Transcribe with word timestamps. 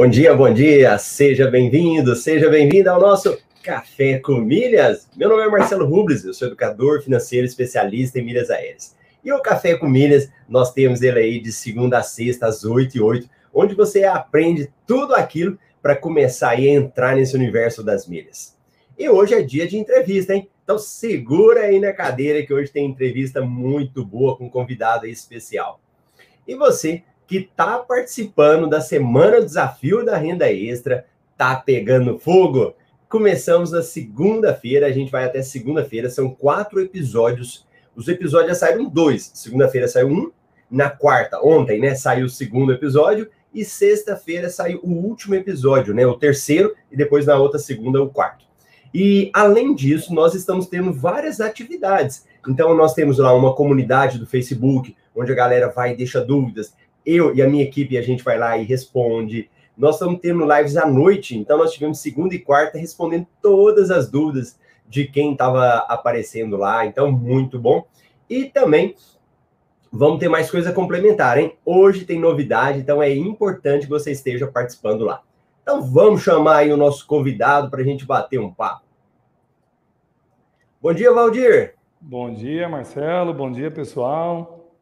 Bom 0.00 0.08
dia, 0.08 0.34
bom 0.34 0.50
dia, 0.50 0.96
seja 0.96 1.50
bem-vindo, 1.50 2.16
seja 2.16 2.48
bem-vinda 2.48 2.90
ao 2.90 2.98
nosso 2.98 3.36
Café 3.62 4.18
com 4.18 4.36
Milhas. 4.36 5.06
Meu 5.14 5.28
nome 5.28 5.42
é 5.42 5.46
Marcelo 5.46 5.84
Rubles, 5.84 6.24
eu 6.24 6.32
sou 6.32 6.48
educador 6.48 7.02
financeiro 7.02 7.46
especialista 7.46 8.18
em 8.18 8.24
milhas 8.24 8.48
aéreas. 8.48 8.96
E 9.22 9.30
o 9.30 9.42
Café 9.42 9.76
com 9.76 9.86
Milhas, 9.86 10.32
nós 10.48 10.72
temos 10.72 11.02
ele 11.02 11.18
aí 11.18 11.38
de 11.38 11.52
segunda 11.52 11.98
a 11.98 12.02
sexta, 12.02 12.46
às 12.46 12.64
8 12.64 12.96
e 12.96 13.00
8, 13.02 13.28
onde 13.52 13.74
você 13.74 14.04
aprende 14.04 14.72
tudo 14.86 15.14
aquilo 15.14 15.58
para 15.82 15.94
começar 15.94 16.52
a 16.52 16.60
entrar 16.62 17.14
nesse 17.14 17.36
universo 17.36 17.82
das 17.84 18.08
milhas. 18.08 18.56
E 18.98 19.06
hoje 19.06 19.34
é 19.34 19.42
dia 19.42 19.68
de 19.68 19.76
entrevista, 19.76 20.34
hein? 20.34 20.48
Então 20.64 20.78
segura 20.78 21.64
aí 21.64 21.78
na 21.78 21.92
cadeira 21.92 22.42
que 22.42 22.54
hoje 22.54 22.72
tem 22.72 22.86
entrevista 22.86 23.42
muito 23.42 24.02
boa 24.02 24.34
com 24.34 24.46
um 24.46 24.50
convidado 24.50 25.06
especial. 25.06 25.78
E 26.48 26.54
você 26.54 27.02
que 27.30 27.36
está 27.36 27.78
participando 27.78 28.68
da 28.68 28.80
Semana 28.80 29.38
do 29.38 29.46
Desafio 29.46 30.04
da 30.04 30.16
Renda 30.16 30.52
Extra, 30.52 31.06
tá 31.38 31.54
pegando 31.54 32.18
fogo? 32.18 32.74
Começamos 33.08 33.70
na 33.70 33.84
segunda-feira, 33.84 34.88
a 34.88 34.90
gente 34.90 35.12
vai 35.12 35.24
até 35.24 35.40
segunda-feira, 35.40 36.10
são 36.10 36.28
quatro 36.34 36.80
episódios. 36.80 37.64
Os 37.94 38.08
episódios 38.08 38.48
já 38.48 38.66
saíram 38.66 38.88
dois. 38.88 39.30
Segunda-feira 39.32 39.86
saiu 39.86 40.08
um, 40.08 40.32
na 40.68 40.90
quarta, 40.90 41.40
ontem, 41.40 41.80
né, 41.80 41.94
saiu 41.94 42.26
o 42.26 42.28
segundo 42.28 42.72
episódio, 42.72 43.30
e 43.54 43.64
sexta-feira 43.64 44.50
saiu 44.50 44.80
o 44.82 44.90
último 44.90 45.36
episódio, 45.36 45.94
né, 45.94 46.04
o 46.04 46.18
terceiro, 46.18 46.74
e 46.90 46.96
depois 46.96 47.26
na 47.26 47.36
outra 47.36 47.60
segunda, 47.60 48.02
o 48.02 48.10
quarto. 48.10 48.44
E 48.92 49.30
além 49.32 49.72
disso, 49.72 50.12
nós 50.12 50.34
estamos 50.34 50.66
tendo 50.66 50.92
várias 50.92 51.40
atividades. 51.40 52.26
Então, 52.48 52.74
nós 52.74 52.92
temos 52.92 53.18
lá 53.18 53.32
uma 53.32 53.54
comunidade 53.54 54.18
do 54.18 54.26
Facebook, 54.26 54.96
onde 55.14 55.30
a 55.30 55.36
galera 55.36 55.68
vai 55.68 55.92
e 55.92 55.96
deixa 55.96 56.20
dúvidas 56.20 56.74
eu 57.04 57.34
e 57.34 57.42
a 57.42 57.48
minha 57.48 57.64
equipe, 57.64 57.96
a 57.96 58.02
gente 58.02 58.22
vai 58.22 58.38
lá 58.38 58.56
e 58.56 58.64
responde. 58.64 59.50
Nós 59.76 59.94
estamos 59.94 60.20
tendo 60.20 60.44
lives 60.44 60.76
à 60.76 60.86
noite, 60.86 61.36
então 61.36 61.58
nós 61.58 61.72
tivemos 61.72 62.00
segunda 62.00 62.34
e 62.34 62.38
quarta 62.38 62.78
respondendo 62.78 63.26
todas 63.40 63.90
as 63.90 64.10
dúvidas 64.10 64.58
de 64.86 65.06
quem 65.06 65.32
estava 65.32 65.76
aparecendo 65.88 66.56
lá, 66.56 66.84
então 66.84 67.10
muito 67.10 67.58
bom. 67.58 67.86
E 68.28 68.44
também 68.44 68.94
vamos 69.90 70.18
ter 70.18 70.28
mais 70.28 70.50
coisa 70.50 70.72
complementar, 70.72 71.38
hein? 71.38 71.56
Hoje 71.64 72.04
tem 72.04 72.18
novidade, 72.18 72.80
então 72.80 73.02
é 73.02 73.14
importante 73.14 73.84
que 73.84 73.90
você 73.90 74.12
esteja 74.12 74.46
participando 74.46 75.04
lá. 75.04 75.22
Então 75.62 75.82
vamos 75.82 76.22
chamar 76.22 76.58
aí 76.58 76.72
o 76.72 76.76
nosso 76.76 77.06
convidado 77.06 77.70
para 77.70 77.80
a 77.80 77.84
gente 77.84 78.04
bater 78.04 78.38
um 78.38 78.52
papo. 78.52 78.84
Bom 80.82 80.92
dia, 80.92 81.12
Valdir. 81.12 81.74
Bom 82.00 82.32
dia, 82.32 82.68
Marcelo. 82.68 83.34
Bom 83.34 83.52
dia, 83.52 83.70
pessoal. 83.70 84.72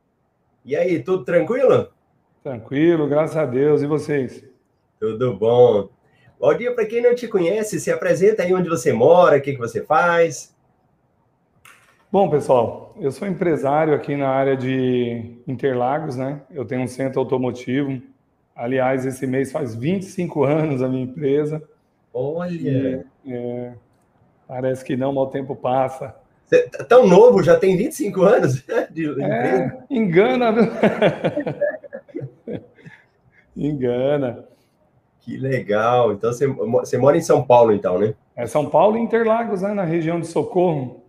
E 0.64 0.77
aí, 0.77 1.03
tudo 1.03 1.25
tranquilo? 1.25 1.88
Tranquilo, 2.42 3.08
graças 3.08 3.36
a 3.36 3.44
Deus. 3.44 3.83
E 3.83 3.86
vocês? 3.86 4.44
Tudo 5.00 5.36
bom. 5.36 5.89
Valdir, 6.41 6.75
para 6.75 6.86
quem 6.86 7.03
não 7.03 7.14
te 7.14 7.27
conhece, 7.27 7.81
se 7.81 7.91
apresenta 7.91 8.42
aí 8.42 8.55
onde 8.55 8.69
você 8.69 8.92
mora, 8.92 9.39
o 9.39 9.41
que, 9.41 9.53
que 9.53 9.58
você 9.58 9.83
faz. 9.83 10.55
Bom, 12.11 12.31
pessoal, 12.31 12.97
eu 13.00 13.11
sou 13.11 13.28
empresário 13.28 13.92
aqui 13.92 14.16
na 14.16 14.28
área 14.28 14.56
de 14.56 15.36
Interlagos, 15.47 16.16
né? 16.16 16.41
Eu 16.50 16.64
tenho 16.64 16.83
um 16.83 16.86
centro 16.86 17.20
automotivo. 17.20 18.00
Aliás, 18.56 19.05
esse 19.05 19.27
mês 19.27 19.53
faz 19.53 19.75
25 19.75 20.44
anos 20.44 20.82
a 20.82 20.88
minha 20.88 21.04
empresa. 21.04 21.62
Olha! 22.15 23.04
E, 23.25 23.32
é, 23.32 23.75
parece 24.47 24.84
que 24.84 24.97
não, 24.97 25.12
mas 25.12 25.25
o 25.25 25.31
tempo 25.31 25.54
passa. 25.54 26.15
Você 26.47 26.62
tá 26.69 26.82
tão 26.82 27.06
novo, 27.06 27.43
já 27.43 27.59
tem 27.59 27.77
25 27.77 28.22
anos 28.22 28.65
de 28.91 29.04
é, 29.04 29.10
empresa? 29.10 29.84
Engana, 29.91 30.53
viu? 30.53 30.65
Engana. 33.58 34.44
Que 35.20 35.36
legal. 35.36 36.12
Então 36.12 36.32
você, 36.32 36.46
você 36.46 36.96
mora 36.96 37.16
em 37.16 37.20
São 37.20 37.42
Paulo, 37.42 37.72
então, 37.72 37.98
né? 37.98 38.14
É 38.36 38.46
São 38.46 38.70
Paulo 38.70 38.96
e 38.96 39.00
Interlagos, 39.00 39.62
né? 39.62 39.74
Na 39.74 39.84
região 39.84 40.20
de 40.20 40.26
Socorro. 40.26 41.02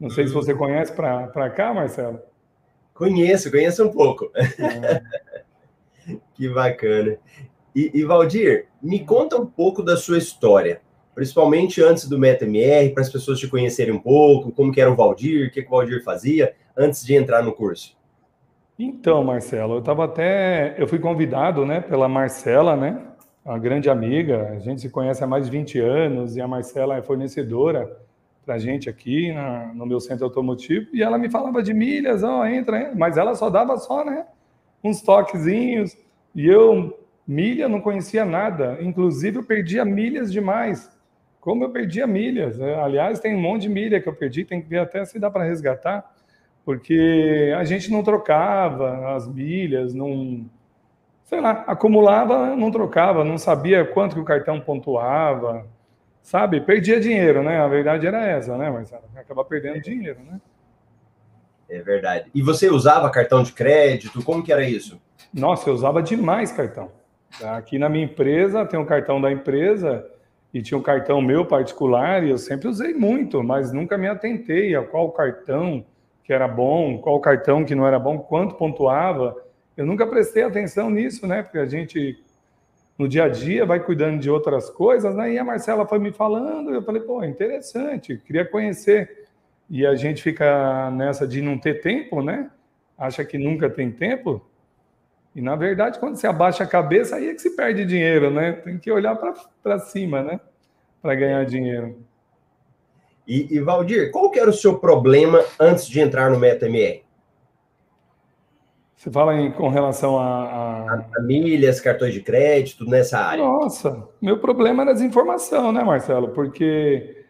Não 0.00 0.10
sei 0.10 0.26
se 0.26 0.32
você 0.32 0.54
hum. 0.54 0.58
conhece 0.58 0.92
para 0.92 1.50
cá, 1.50 1.72
Marcelo. 1.72 2.20
Conheço, 2.94 3.50
conheço 3.50 3.84
um 3.84 3.90
pouco. 3.90 4.30
É. 4.34 6.16
que 6.34 6.48
bacana. 6.48 7.18
E, 7.74 7.90
e, 7.92 8.04
Valdir, 8.04 8.68
me 8.82 9.00
conta 9.04 9.36
um 9.36 9.44
pouco 9.44 9.82
da 9.82 9.98
sua 9.98 10.16
história, 10.16 10.80
principalmente 11.14 11.82
antes 11.82 12.08
do 12.08 12.18
MetaMR, 12.18 12.94
para 12.94 13.02
as 13.02 13.10
pessoas 13.10 13.38
te 13.38 13.48
conhecerem 13.48 13.92
um 13.92 13.98
pouco, 13.98 14.50
como 14.50 14.72
que 14.72 14.80
era 14.80 14.90
o 14.90 14.96
Valdir, 14.96 15.48
o 15.48 15.50
que, 15.50 15.62
que 15.62 15.68
o 15.68 15.70
Valdir 15.70 16.02
fazia 16.02 16.54
antes 16.76 17.04
de 17.04 17.14
entrar 17.14 17.42
no 17.42 17.52
curso. 17.52 17.95
Então, 18.78 19.24
Marcelo, 19.24 19.74
eu 19.74 19.78
estava 19.78 20.04
até. 20.04 20.74
Eu 20.78 20.86
fui 20.86 20.98
convidado 20.98 21.64
né, 21.64 21.80
pela 21.80 22.08
Marcela, 22.08 22.76
né? 22.76 23.00
Uma 23.42 23.58
grande 23.58 23.88
amiga. 23.88 24.50
A 24.50 24.58
gente 24.58 24.82
se 24.82 24.90
conhece 24.90 25.24
há 25.24 25.26
mais 25.26 25.46
de 25.46 25.50
20 25.50 25.80
anos 25.80 26.36
e 26.36 26.42
a 26.42 26.48
Marcela 26.48 26.96
é 26.96 27.02
fornecedora 27.02 27.90
para 28.44 28.56
a 28.56 28.58
gente 28.58 28.88
aqui 28.90 29.32
na, 29.32 29.72
no 29.72 29.86
meu 29.86 29.98
centro 29.98 30.26
automotivo. 30.26 30.88
E 30.92 31.02
ela 31.02 31.16
me 31.16 31.30
falava 31.30 31.62
de 31.62 31.72
milhas, 31.72 32.22
ó, 32.22 32.40
oh, 32.40 32.44
entra, 32.44 32.80
entra, 32.80 32.94
mas 32.94 33.16
ela 33.16 33.34
só 33.34 33.48
dava 33.48 33.78
só, 33.78 34.04
né? 34.04 34.26
Uns 34.84 35.00
toquezinhos. 35.00 35.96
E 36.34 36.46
eu, 36.46 37.00
milha, 37.26 37.70
não 37.70 37.80
conhecia 37.80 38.26
nada. 38.26 38.76
Inclusive, 38.82 39.38
eu 39.38 39.44
perdia 39.44 39.86
milhas 39.86 40.30
demais. 40.30 40.90
Como 41.40 41.64
eu 41.64 41.70
perdia 41.70 42.06
milhas. 42.06 42.58
Né? 42.58 42.74
Aliás, 42.74 43.20
tem 43.20 43.34
um 43.34 43.40
monte 43.40 43.62
de 43.62 43.68
milha 43.70 44.02
que 44.02 44.08
eu 44.08 44.14
perdi, 44.14 44.44
tem 44.44 44.60
que 44.60 44.68
ver 44.68 44.80
até 44.80 45.02
se 45.06 45.18
dá 45.18 45.30
para 45.30 45.44
resgatar 45.44 46.15
porque 46.66 47.54
a 47.56 47.62
gente 47.62 47.92
não 47.92 48.02
trocava 48.02 49.14
as 49.14 49.28
milhas, 49.28 49.94
não, 49.94 50.50
sei 51.22 51.40
lá, 51.40 51.62
acumulava, 51.64 52.56
não 52.56 52.72
trocava, 52.72 53.22
não 53.22 53.38
sabia 53.38 53.84
quanto 53.84 54.16
que 54.16 54.20
o 54.20 54.24
cartão 54.24 54.60
pontuava, 54.60 55.64
sabe? 56.20 56.60
Perdia 56.60 56.98
dinheiro, 56.98 57.40
né? 57.40 57.60
A 57.60 57.68
verdade 57.68 58.04
era 58.04 58.26
essa, 58.26 58.58
né, 58.58 58.68
Marcelo? 58.68 59.04
Acaba 59.14 59.44
perdendo 59.44 59.80
dinheiro, 59.80 60.18
né? 60.28 60.40
É 61.70 61.80
verdade. 61.80 62.32
E 62.34 62.42
você 62.42 62.68
usava 62.68 63.08
cartão 63.10 63.44
de 63.44 63.52
crédito? 63.52 64.20
Como 64.24 64.42
que 64.42 64.52
era 64.52 64.68
isso? 64.68 65.00
Nossa, 65.32 65.70
eu 65.70 65.74
usava 65.74 66.02
demais 66.02 66.50
cartão. 66.50 66.90
Aqui 67.44 67.78
na 67.78 67.88
minha 67.88 68.06
empresa 68.06 68.66
tem 68.66 68.78
um 68.78 68.84
cartão 68.84 69.20
da 69.20 69.30
empresa 69.30 70.04
e 70.52 70.60
tinha 70.60 70.76
um 70.76 70.82
cartão 70.82 71.22
meu 71.22 71.46
particular 71.46 72.24
e 72.24 72.30
eu 72.30 72.38
sempre 72.38 72.66
usei 72.66 72.92
muito, 72.92 73.40
mas 73.40 73.72
nunca 73.72 73.96
me 73.96 74.08
atentei 74.08 74.74
a 74.74 74.82
qual 74.82 75.12
cartão 75.12 75.84
que 76.26 76.32
era 76.32 76.48
bom, 76.48 76.98
qual 76.98 77.20
cartão 77.20 77.64
que 77.64 77.72
não 77.72 77.86
era 77.86 78.00
bom, 78.00 78.18
quanto 78.18 78.56
pontuava. 78.56 79.36
Eu 79.76 79.86
nunca 79.86 80.04
prestei 80.04 80.42
atenção 80.42 80.90
nisso, 80.90 81.24
né? 81.24 81.40
Porque 81.40 81.58
a 81.58 81.66
gente 81.66 82.20
no 82.98 83.06
dia 83.06 83.24
a 83.24 83.28
dia 83.28 83.64
vai 83.64 83.78
cuidando 83.78 84.18
de 84.18 84.28
outras 84.28 84.68
coisas, 84.68 85.14
né? 85.14 85.34
E 85.34 85.38
a 85.38 85.44
Marcela 85.44 85.86
foi 85.86 86.00
me 86.00 86.10
falando, 86.10 86.74
eu 86.74 86.82
falei, 86.82 87.00
pô, 87.00 87.22
interessante, 87.22 88.20
queria 88.26 88.44
conhecer. 88.44 89.28
E 89.70 89.86
a 89.86 89.94
gente 89.94 90.20
fica 90.20 90.90
nessa 90.90 91.28
de 91.28 91.40
não 91.40 91.56
ter 91.58 91.80
tempo, 91.80 92.20
né? 92.20 92.50
Acha 92.98 93.24
que 93.24 93.38
nunca 93.38 93.70
tem 93.70 93.92
tempo. 93.92 94.44
E 95.32 95.40
na 95.40 95.54
verdade, 95.54 96.00
quando 96.00 96.16
você 96.16 96.26
abaixa 96.26 96.64
a 96.64 96.66
cabeça, 96.66 97.16
aí 97.16 97.28
é 97.28 97.34
que 97.34 97.42
se 97.42 97.54
perde 97.54 97.84
dinheiro, 97.84 98.30
né? 98.30 98.50
Tem 98.52 98.78
que 98.78 98.90
olhar 98.90 99.14
para 99.62 99.78
cima, 99.78 100.24
né? 100.24 100.40
Para 101.00 101.14
ganhar 101.14 101.44
dinheiro. 101.44 101.96
E, 103.26 103.58
Valdir, 103.60 104.12
qual 104.12 104.30
que 104.30 104.38
era 104.38 104.48
o 104.48 104.52
seu 104.52 104.78
problema 104.78 105.44
antes 105.58 105.88
de 105.88 106.00
entrar 106.00 106.30
no 106.30 106.38
MetaMR? 106.38 107.02
Você 108.94 109.10
fala 109.10 109.34
em, 109.34 109.50
com 109.50 109.68
relação 109.68 110.18
a, 110.18 110.84
a... 110.94 111.04
Famílias, 111.14 111.80
cartões 111.80 112.14
de 112.14 112.20
crédito, 112.20 112.84
nessa 112.84 113.18
área. 113.18 113.44
Nossa, 113.44 114.08
meu 114.22 114.38
problema 114.38 114.82
era 114.82 114.94
desinformação, 114.94 115.70
né, 115.72 115.82
Marcelo? 115.84 116.28
Porque 116.28 117.24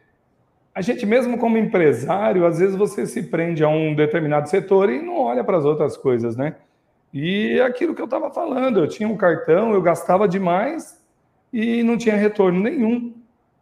a 0.75 0.83
gente 0.83 1.07
mesmo 1.07 1.39
como 1.39 1.57
empresário, 1.57 2.47
às 2.47 2.59
vezes 2.59 2.77
você 2.77 3.07
se 3.07 3.23
prende 3.23 3.65
a 3.65 3.69
um 3.69 3.95
determinado 3.95 4.49
setor 4.49 4.91
e 4.91 5.01
não 5.01 5.19
olha 5.19 5.43
para 5.43 5.57
as 5.57 5.65
outras 5.65 5.97
coisas, 5.97 6.37
né? 6.37 6.57
E 7.13 7.59
é 7.59 7.63
aquilo 7.63 7.95
que 7.95 8.03
eu 8.03 8.05
estava 8.05 8.31
falando, 8.31 8.81
eu 8.81 8.87
tinha 8.87 9.09
um 9.09 9.17
cartão, 9.17 9.73
eu 9.73 9.81
gastava 9.81 10.29
demais 10.29 11.03
e 11.51 11.83
não 11.83 11.97
tinha 11.97 12.15
retorno 12.15 12.61
nenhum. 12.61 13.15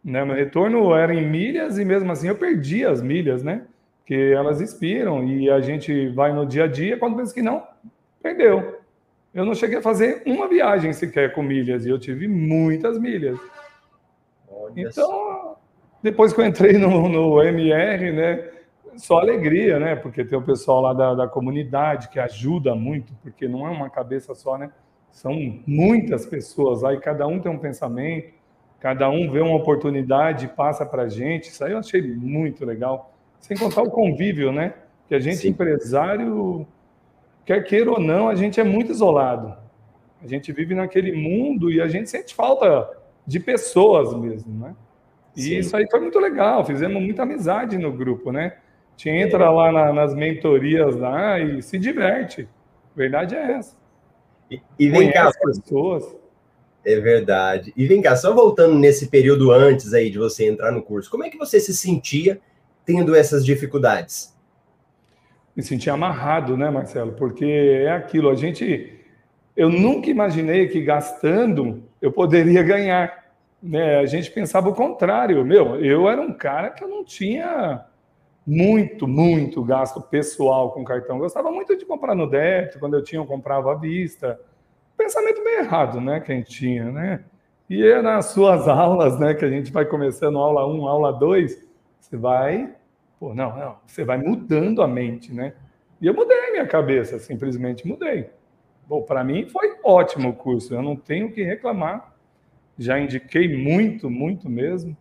Né? 0.05 0.23
Meu 0.23 0.35
retorno 0.35 0.93
era 0.93 1.15
em 1.15 1.27
milhas 1.27 1.79
e 1.79 1.83
mesmo 1.83 2.11
assim 2.11 2.27
eu 2.27 2.35
perdi 2.35 2.85
as 2.85 3.01
milhas, 3.01 3.41
né? 3.41 3.63
Porque 3.97 4.13
elas 4.13 4.61
expiram 4.61 5.23
e 5.23 5.49
a 5.49 5.59
gente 5.59 6.09
vai 6.09 6.31
no 6.31 6.45
dia 6.45 6.65
a 6.65 6.67
dia, 6.67 6.95
quando 6.95 7.17
pensa 7.17 7.33
que 7.33 7.41
não, 7.41 7.63
perdeu. 8.21 8.81
Eu 9.33 9.43
não 9.43 9.55
cheguei 9.55 9.79
a 9.79 9.81
fazer 9.81 10.21
uma 10.27 10.47
viagem 10.47 10.93
sequer 10.93 11.33
com 11.33 11.41
milhas 11.41 11.87
e 11.87 11.89
eu 11.89 11.97
tive 11.97 12.27
muitas 12.27 12.99
milhas. 12.99 13.39
Olha 14.47 14.73
então, 14.75 15.57
depois 16.03 16.31
que 16.31 16.39
eu 16.39 16.45
entrei 16.45 16.77
no, 16.77 17.09
no 17.09 17.41
MR, 17.41 18.11
né? 18.11 18.51
Só 18.97 19.17
alegria, 19.17 19.79
né? 19.79 19.95
Porque 19.95 20.23
tem 20.23 20.37
o 20.37 20.41
pessoal 20.41 20.81
lá 20.81 20.93
da, 20.93 21.15
da 21.15 21.27
comunidade 21.27 22.09
que 22.09 22.19
ajuda 22.19 22.75
muito, 22.75 23.11
porque 23.23 23.47
não 23.47 23.65
é 23.67 23.71
uma 23.71 23.89
cabeça 23.89 24.35
só, 24.35 24.55
né? 24.55 24.69
São 25.11 25.33
muitas 25.65 26.27
pessoas 26.27 26.83
e 26.83 26.99
cada 26.99 27.25
um 27.25 27.39
tem 27.39 27.51
um 27.51 27.57
pensamento 27.57 28.35
Cada 28.85 29.09
um 29.09 29.31
vê 29.31 29.39
uma 29.39 29.55
oportunidade 29.55 30.45
e 30.45 30.47
passa 30.47 30.85
para 30.85 31.01
a 31.01 31.09
gente. 31.09 31.49
Isso 31.49 31.65
aí 31.65 31.71
eu 31.71 31.79
achei 31.79 32.03
muito 32.03 32.63
legal. 32.63 33.11
Sem 33.39 33.57
contar 33.57 33.81
o 33.81 33.89
convívio, 33.89 34.51
né? 34.51 34.75
Que 35.07 35.15
a 35.15 35.19
gente, 35.19 35.37
Sim. 35.37 35.47
empresário, 35.47 36.67
quer 37.43 37.63
queira 37.63 37.89
ou 37.89 37.99
não, 37.99 38.29
a 38.29 38.35
gente 38.35 38.59
é 38.59 38.63
muito 38.63 38.91
isolado. 38.91 39.55
A 40.23 40.27
gente 40.27 40.51
vive 40.51 40.75
naquele 40.75 41.11
mundo 41.13 41.71
e 41.71 41.81
a 41.81 41.87
gente 41.87 42.11
sente 42.11 42.35
falta 42.35 42.87
de 43.25 43.39
pessoas 43.39 44.13
mesmo, 44.13 44.53
né? 44.53 44.75
E 45.35 45.41
Sim. 45.41 45.57
isso 45.57 45.75
aí 45.75 45.89
foi 45.89 46.01
muito 46.01 46.19
legal, 46.19 46.63
fizemos 46.63 47.01
muita 47.01 47.23
amizade 47.23 47.79
no 47.79 47.91
grupo, 47.91 48.31
né? 48.31 48.53
A 48.55 48.91
gente 48.91 49.09
entra 49.09 49.49
lá 49.49 49.71
na, 49.71 49.93
nas 49.93 50.13
mentorias 50.13 50.95
lá 50.95 51.39
e 51.39 51.59
se 51.63 51.79
diverte. 51.79 52.47
A 52.93 52.95
verdade 52.95 53.33
é 53.33 53.53
essa. 53.53 53.75
E, 54.51 54.61
e 54.77 54.89
vem 54.89 55.11
cá, 55.11 55.31
pessoas. 55.43 56.15
É 56.85 56.99
verdade. 56.99 57.73
E 57.75 57.87
vem 57.87 58.01
cá, 58.01 58.15
só 58.15 58.33
voltando 58.33 58.75
nesse 58.75 59.07
período 59.07 59.51
antes 59.51 59.91
aí 59.93 60.11
de 60.11 60.19
você 60.19 60.47
entrar 60.47 60.71
no 60.71 60.83
curso, 60.83 61.09
como 61.09 61.23
é 61.23 61.29
que 61.29 61.37
você 61.37 61.59
se 61.59 61.75
sentia 61.75 62.39
tendo 62.85 63.15
essas 63.15 63.43
dificuldades? 63.43 64.35
Me 65.55 65.63
sentia 65.63 65.93
amarrado, 65.93 66.55
né, 66.55 66.69
Marcelo? 66.69 67.13
Porque 67.13 67.45
é 67.45 67.91
aquilo, 67.91 68.29
a 68.29 68.35
gente. 68.35 68.93
Eu 69.57 69.69
nunca 69.69 70.09
imaginei 70.09 70.67
que 70.67 70.81
gastando 70.81 71.83
eu 71.99 72.11
poderia 72.11 72.61
ganhar. 72.63 73.25
Né? 73.63 73.97
A 73.97 74.05
gente 74.05 74.29
pensava 74.29 74.69
o 74.69 74.75
contrário. 74.75 75.43
Meu, 75.43 75.83
eu 75.83 76.07
era 76.07 76.21
um 76.21 76.33
cara 76.33 76.69
que 76.69 76.83
eu 76.83 76.87
não 76.87 77.03
tinha 77.03 77.83
muito, 78.45 79.07
muito 79.07 79.63
gasto 79.63 80.01
pessoal 80.01 80.71
com 80.71 80.83
cartão. 80.83 81.15
Eu 81.15 81.21
gostava 81.21 81.49
muito 81.49 81.75
de 81.75 81.85
comprar 81.85 82.13
no 82.13 82.29
débito, 82.29 82.77
quando 82.77 82.95
eu 82.95 83.03
tinha, 83.03 83.19
eu 83.19 83.25
comprava 83.25 83.71
à 83.71 83.75
vista. 83.75 84.39
Pensamento 84.97 85.43
bem 85.43 85.59
errado, 85.59 85.99
né, 85.99 86.19
que 86.19 86.31
a 86.31 86.35
gente 86.35 86.49
tinha, 86.49 86.91
né? 86.91 87.23
E 87.69 87.85
é 87.85 88.01
nas 88.01 88.27
suas 88.27 88.67
aulas, 88.69 89.19
né, 89.19 89.33
que 89.33 89.43
a 89.43 89.49
gente 89.49 89.71
vai 89.71 89.85
começando 89.85 90.37
aula 90.37 90.67
1, 90.67 90.87
aula 90.87 91.11
2, 91.11 91.67
você 91.99 92.17
vai, 92.17 92.73
pô, 93.19 93.33
não, 93.33 93.57
não, 93.57 93.77
você 93.85 94.03
vai 94.03 94.17
mudando 94.17 94.81
a 94.81 94.87
mente, 94.87 95.33
né? 95.33 95.53
E 96.01 96.07
eu 96.07 96.13
mudei 96.13 96.51
minha 96.51 96.67
cabeça, 96.67 97.19
simplesmente 97.19 97.87
mudei. 97.87 98.29
Bom, 98.87 99.01
para 99.01 99.23
mim 99.23 99.47
foi 99.47 99.77
ótimo 99.83 100.29
o 100.29 100.33
curso, 100.33 100.73
eu 100.73 100.81
não 100.81 100.95
tenho 100.95 101.31
que 101.31 101.43
reclamar. 101.43 102.13
Já 102.77 102.99
indiquei 102.99 103.55
muito, 103.57 104.09
muito 104.09 104.49
mesmo. 104.49 104.95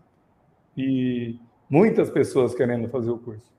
E 0.76 1.38
muitas 1.68 2.10
pessoas 2.10 2.54
querendo 2.54 2.88
fazer 2.88 3.10
o 3.10 3.18
curso. 3.18 3.52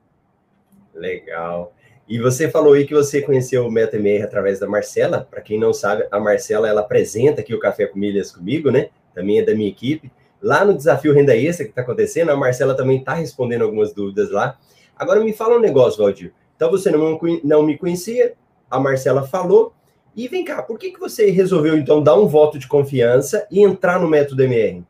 Legal. 0.94 1.75
E 2.08 2.20
você 2.20 2.50
falou 2.50 2.74
aí 2.74 2.86
que 2.86 2.94
você 2.94 3.22
conheceu 3.22 3.66
o 3.66 3.72
MetaMR 3.72 4.24
através 4.24 4.60
da 4.60 4.68
Marcela. 4.68 5.28
Para 5.30 5.42
quem 5.42 5.60
não 5.60 5.74
sabe, 5.74 6.06
a 6.12 6.20
Marcela 6.20 6.70
ela 6.70 6.82
apresenta 6.82 7.42
aqui 7.42 7.54
o 7.54 7.60
Café 7.60 7.88
com 7.88 7.98
Milhas 7.98 8.32
comigo, 8.32 8.70
né? 8.70 8.90
Também 9.14 9.40
é 9.40 9.44
da 9.44 9.56
minha 9.56 9.70
equipe. 9.70 10.12
Lá 10.40 10.64
no 10.64 10.76
desafio 10.76 11.14
Renda 11.14 11.36
Extra 11.36 11.66
que 11.66 11.72
está 11.72 11.82
acontecendo, 11.82 12.30
a 12.30 12.36
Marcela 12.36 12.76
também 12.76 13.00
está 13.00 13.16
respondendo 13.16 13.64
algumas 13.64 13.92
dúvidas 13.92 14.30
lá. 14.30 14.58
Agora 14.96 15.20
me 15.20 15.34
fala 15.34 15.58
um 15.58 15.60
negócio, 15.60 16.04
Valdir. 16.04 16.32
Então 16.56 16.70
você 16.70 16.92
não, 16.92 17.20
não 17.44 17.64
me 17.64 17.78
conhecia, 17.78 18.34
a 18.70 18.80
Marcela 18.80 19.24
falou. 19.24 19.74
E 20.16 20.28
vem 20.28 20.46
cá, 20.46 20.62
por 20.62 20.78
que, 20.78 20.92
que 20.92 21.00
você 21.00 21.32
resolveu 21.32 21.76
então 21.76 22.02
dar 22.02 22.16
um 22.16 22.28
voto 22.28 22.60
de 22.60 22.68
confiança 22.68 23.48
e 23.50 23.62
entrar 23.64 24.00
no 24.00 24.08
método 24.08 24.44
MR? 24.44 24.84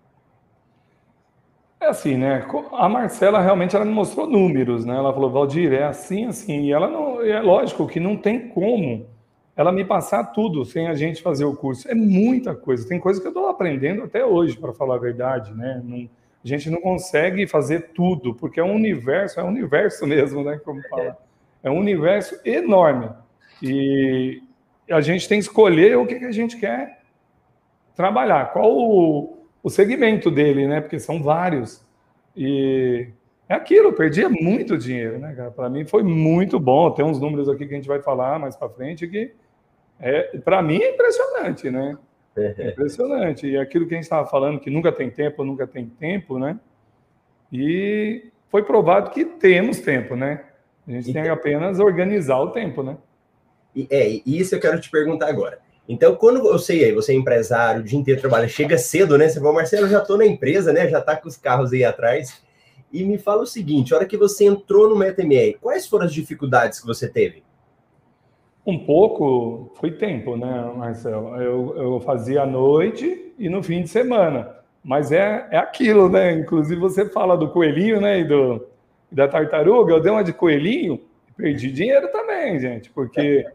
É 1.80 1.88
assim, 1.88 2.16
né? 2.18 2.45
A 2.74 2.88
Marcela 2.88 3.42
realmente 3.42 3.75
ela 3.75 3.86
me 3.86 3.92
mostrou 3.92 4.27
números, 4.27 4.86
né? 4.86 4.95
Ela 4.95 5.13
falou, 5.13 5.30
Valdir, 5.30 5.74
é 5.74 5.83
assim, 5.83 6.25
assim. 6.25 6.62
E 6.66 6.72
ela 6.72 6.89
não, 6.89 7.22
é 7.22 7.42
lógico 7.42 7.88
que 7.88 8.00
não 8.00 8.16
tem 8.16 8.48
como 8.50 9.06
ela 9.56 9.72
me 9.72 9.86
passar 9.86 10.24
tudo 10.25 10.66
sem 10.66 10.88
a 10.88 10.95
gente 10.95 11.22
fazer 11.22 11.45
o 11.45 11.56
curso. 11.56 11.89
É 11.89 11.95
muita 11.95 12.54
coisa. 12.56 12.88
Tem 12.88 13.00
coisa 13.00 13.22
que 13.22 13.27
eu 13.27 13.31
estou 13.31 13.48
aprendendo 13.48 14.04
até 14.04 14.25
hoje, 14.25 14.57
para 14.57 14.74
falar 14.74 14.95
a 14.95 15.00
verdade, 15.00 15.54
né? 15.54 15.81
Não, 15.83 16.10
a 16.44 16.48
gente 16.48 16.69
não 16.69 16.81
consegue 16.81 17.48
fazer 17.48 17.92
tudo, 17.94 18.33
porque 18.36 18.60
é 18.60 18.63
um 18.63 18.75
universo, 18.75 19.39
é 19.39 19.44
um 19.44 19.48
universo 19.48 20.06
mesmo, 20.07 20.44
né? 20.44 20.60
Como 20.63 20.81
fala. 20.89 21.18
É 21.63 21.72
um 21.72 21.80
universo 21.80 22.39
enorme. 22.45 23.10
E 23.62 24.42
a 24.89 25.01
gente 25.01 25.27
tem 25.27 25.39
que 25.39 25.45
escolher 25.45 25.98
o 25.98 26.06
que, 26.06 26.19
que 26.19 26.25
a 26.25 26.31
gente 26.31 26.57
quer 26.57 27.00
trabalhar. 27.95 28.51
Qual 28.51 28.72
o 28.72 29.44
o 29.65 29.69
segmento 29.71 30.29
dele, 30.29 30.67
né? 30.67 30.79
Porque 30.79 31.00
são 31.00 31.23
vários. 31.23 31.83
E 32.38 33.07
é 33.50 33.56
aquilo, 33.56 33.88
eu 33.88 33.94
perdia 33.94 34.29
muito 34.29 34.77
dinheiro, 34.77 35.17
né, 35.17 35.33
cara? 35.33 35.50
Para 35.50 35.67
mim 35.71 35.83
foi 35.83 36.03
muito 36.03 36.59
bom. 36.59 36.91
Tem 36.91 37.03
uns 37.03 37.19
números 37.19 37.50
aqui 37.50 37.65
que 37.65 37.73
a 37.73 37.77
gente 37.77 37.88
vai 37.88 38.00
falar 38.00 38.38
mais 38.38 38.56
para 38.56 38.69
frente 38.69 39.07
que 39.07 39.33
é, 40.00 40.38
para 40.38 40.62
mim 40.62 40.79
é 40.83 40.94
impressionante, 40.94 41.71
né? 41.71 41.97
É 42.38 42.69
impressionante. 42.69 43.47
E 43.47 43.57
aquilo 43.57 43.88
que 43.88 43.95
a 43.95 43.97
gente 43.97 44.03
estava 44.03 44.27
falando, 44.27 44.59
que 44.59 44.69
nunca 44.69 44.91
tem 44.91 45.09
tempo, 45.09 45.44
nunca 45.44 45.65
tem 45.65 45.88
tempo, 45.88 46.38
né? 46.38 46.59
E 47.51 48.29
foi 48.51 48.62
provado 48.62 49.09
que 49.09 49.25
temos 49.25 49.79
tempo, 49.79 50.15
né? 50.15 50.44
A 50.88 50.91
gente 50.91 51.12
tem 51.12 51.27
apenas 51.27 51.79
organizar 51.79 52.38
o 52.38 52.51
tempo, 52.51 52.83
né? 52.83 52.97
É, 53.89 54.21
isso 54.27 54.53
eu 54.53 54.59
quero 54.59 54.79
te 54.79 54.91
perguntar 54.91 55.27
agora. 55.27 55.64
Então, 55.88 56.16
quando 56.16 56.48
eu 56.48 56.58
sei 56.58 56.84
aí, 56.84 56.92
você 56.92 57.12
é 57.12 57.16
empresário, 57.16 57.82
o 57.82 57.84
dia 57.84 58.00
inteiro 58.00 58.20
trabalha, 58.20 58.48
chega 58.48 58.78
cedo, 58.78 59.18
né? 59.18 59.30
Você 59.30 59.40
fala, 59.40 59.54
Marcelo, 59.54 59.88
já 59.88 60.00
estou 60.00 60.18
na 60.18 60.26
empresa, 60.26 60.74
né? 60.74 60.88
Já 60.90 61.00
está 61.00 61.16
com 61.16 61.28
os 61.28 61.38
carros 61.38 61.72
aí 61.74 61.84
atrás. 61.84 62.44
E 62.92 63.04
me 63.04 63.18
fala 63.18 63.44
o 63.44 63.48
seguinte: 63.48 63.94
a 63.94 63.98
hora 63.98 64.06
que 64.06 64.18
você 64.18 64.46
entrou 64.46 64.90
no 64.90 64.96
MetaMR, 64.96 65.58
quais 65.62 65.86
foram 65.88 66.06
as 66.06 66.14
dificuldades 66.14 66.80
que 66.80 66.88
você 66.88 67.08
teve? 67.08 67.44
Um 68.66 68.84
pouco 68.84 69.72
foi 69.76 69.92
tempo, 69.92 70.36
né, 70.36 70.74
Marcelo? 70.76 71.36
Eu, 71.40 71.76
eu 71.78 72.00
fazia 72.00 72.42
à 72.42 72.46
noite 72.48 73.34
e 73.38 73.48
no 73.48 73.62
fim 73.62 73.84
de 73.84 73.90
semana. 73.90 74.56
Mas 74.84 75.12
é, 75.12 75.48
é 75.52 75.58
aquilo, 75.58 76.10
né? 76.10 76.32
Inclusive 76.32 76.80
você 76.80 77.08
fala 77.10 77.38
do 77.38 77.50
coelhinho, 77.50 78.02
né? 78.02 78.22
E 78.22 78.24
do, 78.24 78.66
da 79.12 79.28
tartaruga. 79.28 79.94
Eu 79.94 80.02
dei 80.02 80.12
uma 80.12 80.24
de 80.24 80.34
coelhinho 80.34 81.02
e 81.30 81.34
perdi 81.34 81.72
dinheiro 81.72 82.12
também, 82.12 82.60
gente, 82.60 82.90
porque 82.90 83.46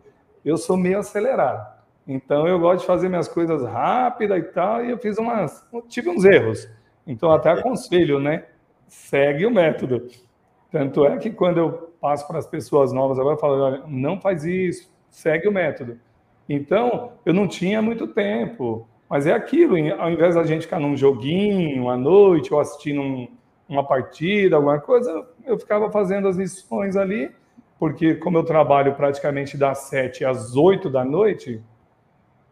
eu 0.45 0.57
sou 0.57 0.77
meio 0.77 0.99
acelerado. 0.99 1.80
Então 2.11 2.45
eu 2.49 2.59
gosto 2.59 2.81
de 2.81 2.87
fazer 2.89 3.09
minhas 3.09 3.29
coisas 3.29 3.63
rápida 3.63 4.37
e 4.37 4.43
tal, 4.43 4.85
e 4.85 4.91
eu 4.91 4.99
fiz 4.99 5.17
umas, 5.17 5.65
tive 5.89 6.11
uns 6.11 6.25
erros. 6.25 6.69
Então 7.07 7.31
até 7.31 7.51
aconselho, 7.51 8.19
né? 8.19 8.47
Segue 8.89 9.47
o 9.47 9.51
método. 9.51 10.09
Tanto 10.73 11.07
é 11.07 11.17
que 11.19 11.31
quando 11.31 11.59
eu 11.59 11.71
passo 12.01 12.27
para 12.27 12.41
as 12.41 12.49
pessoas 12.49 12.93
novas 12.93 13.17
agora, 13.17 13.37
eu 13.37 13.39
falo, 13.39 13.63
olha, 13.63 13.83
não 13.87 14.21
faz 14.21 14.45
isso, 14.45 14.93
segue 15.09 15.47
o 15.47 15.53
método. 15.53 16.01
Então, 16.49 17.13
eu 17.25 17.33
não 17.33 17.47
tinha 17.47 17.81
muito 17.81 18.09
tempo, 18.09 18.89
mas 19.09 19.25
é 19.29 19.33
aquilo, 19.33 19.77
ao 19.97 20.11
invés 20.11 20.35
da 20.35 20.43
gente 20.43 20.63
ficar 20.63 20.81
num 20.81 20.97
joguinho 20.97 21.89
à 21.89 21.97
noite 21.97 22.53
ou 22.53 22.59
assistindo 22.59 23.01
um, 23.01 23.29
uma 23.69 23.87
partida, 23.87 24.57
alguma 24.57 24.81
coisa, 24.81 25.29
eu 25.45 25.57
ficava 25.57 25.93
fazendo 25.93 26.27
as 26.27 26.37
lições 26.37 26.97
ali, 26.97 27.31
porque 27.79 28.17
como 28.17 28.37
eu 28.37 28.43
trabalho 28.43 28.95
praticamente 28.95 29.57
das 29.57 29.79
sete 29.83 30.25
às 30.25 30.57
oito 30.57 30.91
da 30.91 31.05
noite, 31.05 31.63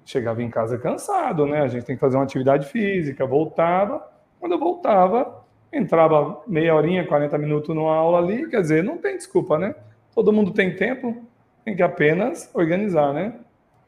chegava 0.08 0.42
em 0.42 0.48
casa 0.48 0.78
cansado, 0.78 1.44
né? 1.44 1.60
A 1.60 1.68
gente 1.68 1.84
tem 1.84 1.94
que 1.94 2.00
fazer 2.00 2.16
uma 2.16 2.24
atividade 2.24 2.66
física, 2.66 3.26
voltava. 3.26 4.02
Quando 4.40 4.52
eu 4.52 4.58
voltava, 4.58 5.44
entrava 5.70 6.40
meia 6.46 6.74
horinha, 6.74 7.06
40 7.06 7.36
minutos 7.36 7.76
numa 7.76 7.94
aula 7.94 8.18
ali, 8.18 8.48
quer 8.48 8.62
dizer, 8.62 8.82
não 8.82 8.96
tem 8.96 9.16
desculpa, 9.16 9.58
né? 9.58 9.74
Todo 10.14 10.32
mundo 10.32 10.50
tem 10.52 10.74
tempo, 10.74 11.22
tem 11.62 11.76
que 11.76 11.82
apenas 11.82 12.50
organizar, 12.54 13.12
né? 13.12 13.34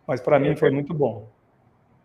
Mas 0.06 0.20
para 0.20 0.38
mim 0.38 0.54
foi 0.54 0.70
muito 0.70 0.92
bom. 0.92 1.26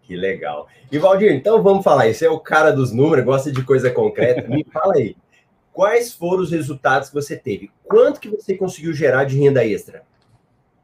Que 0.01 0.15
legal. 0.15 0.67
E 0.89 0.97
Valdir, 0.97 1.33
então 1.33 1.61
vamos 1.61 1.83
falar, 1.83 2.05
você 2.13 2.25
é 2.25 2.29
o 2.29 2.39
cara 2.39 2.71
dos 2.71 2.93
números, 2.93 3.25
gosta 3.25 3.51
de 3.51 3.63
coisa 3.65 3.91
concreta, 3.91 4.47
me 4.47 4.63
fala 4.71 4.93
aí. 4.95 5.17
Quais 5.73 6.13
foram 6.13 6.41
os 6.41 6.51
resultados 6.51 7.09
que 7.09 7.15
você 7.15 7.35
teve? 7.35 7.69
Quanto 7.83 8.21
que 8.21 8.29
você 8.29 8.55
conseguiu 8.55 8.93
gerar 8.93 9.25
de 9.25 9.37
renda 9.37 9.65
extra? 9.65 10.03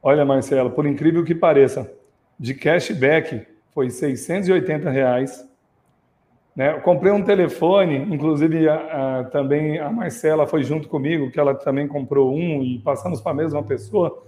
Olha, 0.04 0.26
Marcelo, 0.26 0.72
por 0.72 0.86
incrível 0.86 1.24
que 1.24 1.34
pareça, 1.34 1.90
de 2.42 2.56
cashback 2.56 3.46
foi 3.72 3.92
680 3.92 4.90
reais. 4.90 5.48
Né? 6.56 6.74
Eu 6.74 6.82
comprei 6.82 7.12
um 7.12 7.24
telefone, 7.24 7.98
inclusive 7.98 8.68
a, 8.68 9.20
a, 9.20 9.24
também 9.26 9.78
a 9.78 9.92
Marcela 9.92 10.48
foi 10.48 10.64
junto 10.64 10.90
comigo, 10.90 11.30
que 11.30 11.40
ela 11.40 11.54
também 11.54 11.88
comprou 11.88 12.34
um 12.34 12.64
e 12.64 12.80
passamos 12.80 13.22
para 13.22 13.32
a 13.32 13.36
mesma 13.36 13.62
pessoa, 13.62 14.26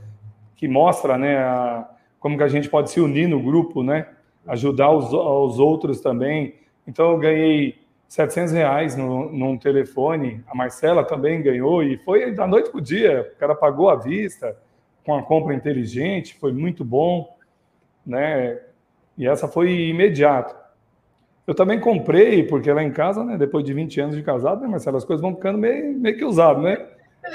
que 0.56 0.68
mostra 0.68 1.18
né, 1.18 1.40
a, 1.40 1.90
como 2.20 2.38
que 2.38 2.44
a 2.44 2.48
gente 2.48 2.70
pode 2.70 2.92
se 2.92 3.02
unir 3.02 3.28
no 3.28 3.42
grupo, 3.42 3.82
né? 3.82 4.06
ajudar 4.46 4.92
os, 4.92 5.12
os 5.12 5.58
outros 5.58 6.00
também. 6.00 6.54
Então 6.86 7.14
eu 7.14 7.18
ganhei 7.18 7.82
700 8.08 8.54
reais 8.54 8.96
no, 8.96 9.32
num 9.32 9.58
telefone, 9.58 10.44
a 10.46 10.54
Marcela 10.54 11.04
também 11.04 11.42
ganhou, 11.42 11.82
e 11.82 11.98
foi 11.98 12.32
da 12.32 12.46
noite 12.46 12.70
para 12.70 12.78
o 12.78 12.82
dia, 12.82 13.32
o 13.34 13.40
cara 13.40 13.56
pagou 13.56 13.90
à 13.90 13.96
vista, 13.96 14.56
com 15.04 15.16
a 15.16 15.24
compra 15.24 15.56
inteligente, 15.56 16.38
foi 16.40 16.54
muito 16.54 16.86
bom 16.86 17.33
né? 18.06 18.60
E 19.18 19.28
essa 19.28 19.48
foi 19.48 19.90
imediato. 19.90 20.56
Eu 21.46 21.54
também 21.54 21.80
comprei, 21.80 22.44
porque 22.44 22.72
lá 22.72 22.82
em 22.82 22.92
casa, 22.92 23.24
né, 23.24 23.38
depois 23.38 23.66
de 23.66 23.74
20 23.74 24.00
anos 24.00 24.16
de 24.16 24.24
casado, 24.24 24.62
né, 24.62 24.68
Marcelo, 24.68 24.98
as 24.98 25.04
coisas 25.04 25.22
vão 25.22 25.36
ficando 25.36 25.58
meio, 25.58 25.94
meio 26.00 26.18
que 26.18 26.24
usadas, 26.24 26.64
né? 26.64 26.86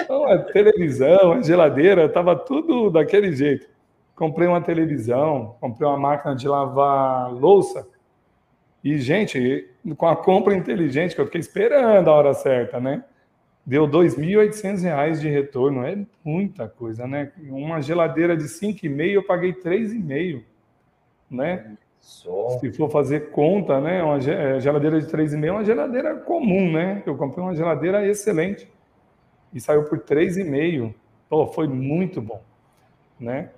Então, 0.00 0.24
a 0.24 0.38
televisão, 0.38 1.32
a 1.32 1.42
geladeira, 1.42 2.06
estava 2.06 2.34
tudo 2.34 2.90
daquele 2.90 3.32
jeito. 3.32 3.66
Comprei 4.14 4.48
uma 4.48 4.60
televisão, 4.60 5.56
comprei 5.60 5.88
uma 5.88 5.98
máquina 5.98 6.34
de 6.34 6.48
lavar 6.48 7.32
louça. 7.32 7.86
E, 8.82 8.98
gente, 8.98 9.68
com 9.96 10.06
a 10.06 10.16
compra 10.16 10.54
inteligente, 10.54 11.14
que 11.14 11.20
eu 11.20 11.26
fiquei 11.26 11.40
esperando 11.40 12.08
a 12.08 12.14
hora 12.14 12.34
certa, 12.34 12.80
né? 12.80 13.04
Deu 13.64 13.84
R$ 13.84 13.92
2.800 13.92 15.20
de 15.20 15.28
retorno. 15.28 15.84
É 15.86 15.98
muita 16.24 16.68
coisa, 16.68 17.06
né? 17.06 17.30
Uma 17.50 17.82
geladeira 17.82 18.36
de 18.36 18.44
5,5 18.44 19.12
eu 19.12 19.22
paguei 19.22 19.52
3,5 19.52 20.42
né? 21.30 21.76
Só. 22.00 22.58
Se 22.58 22.72
for 22.72 22.90
fazer 22.90 23.30
conta, 23.30 23.80
né? 23.80 24.02
Uma 24.02 24.18
é, 24.18 24.60
geladeira 24.60 25.00
de 25.00 25.06
3,5 25.06 25.44
é 25.44 25.52
uma 25.52 25.64
geladeira 25.64 26.14
comum, 26.16 26.72
né? 26.72 27.02
Eu 27.04 27.16
comprei 27.16 27.44
uma 27.44 27.54
geladeira 27.54 28.06
excelente 28.06 28.68
e 29.52 29.60
saiu 29.60 29.84
por 29.84 29.98
3,5. 29.98 30.94
Pô, 31.28 31.46
foi 31.46 31.68
muito 31.68 32.22
bom, 32.22 32.40
né? 33.20 33.50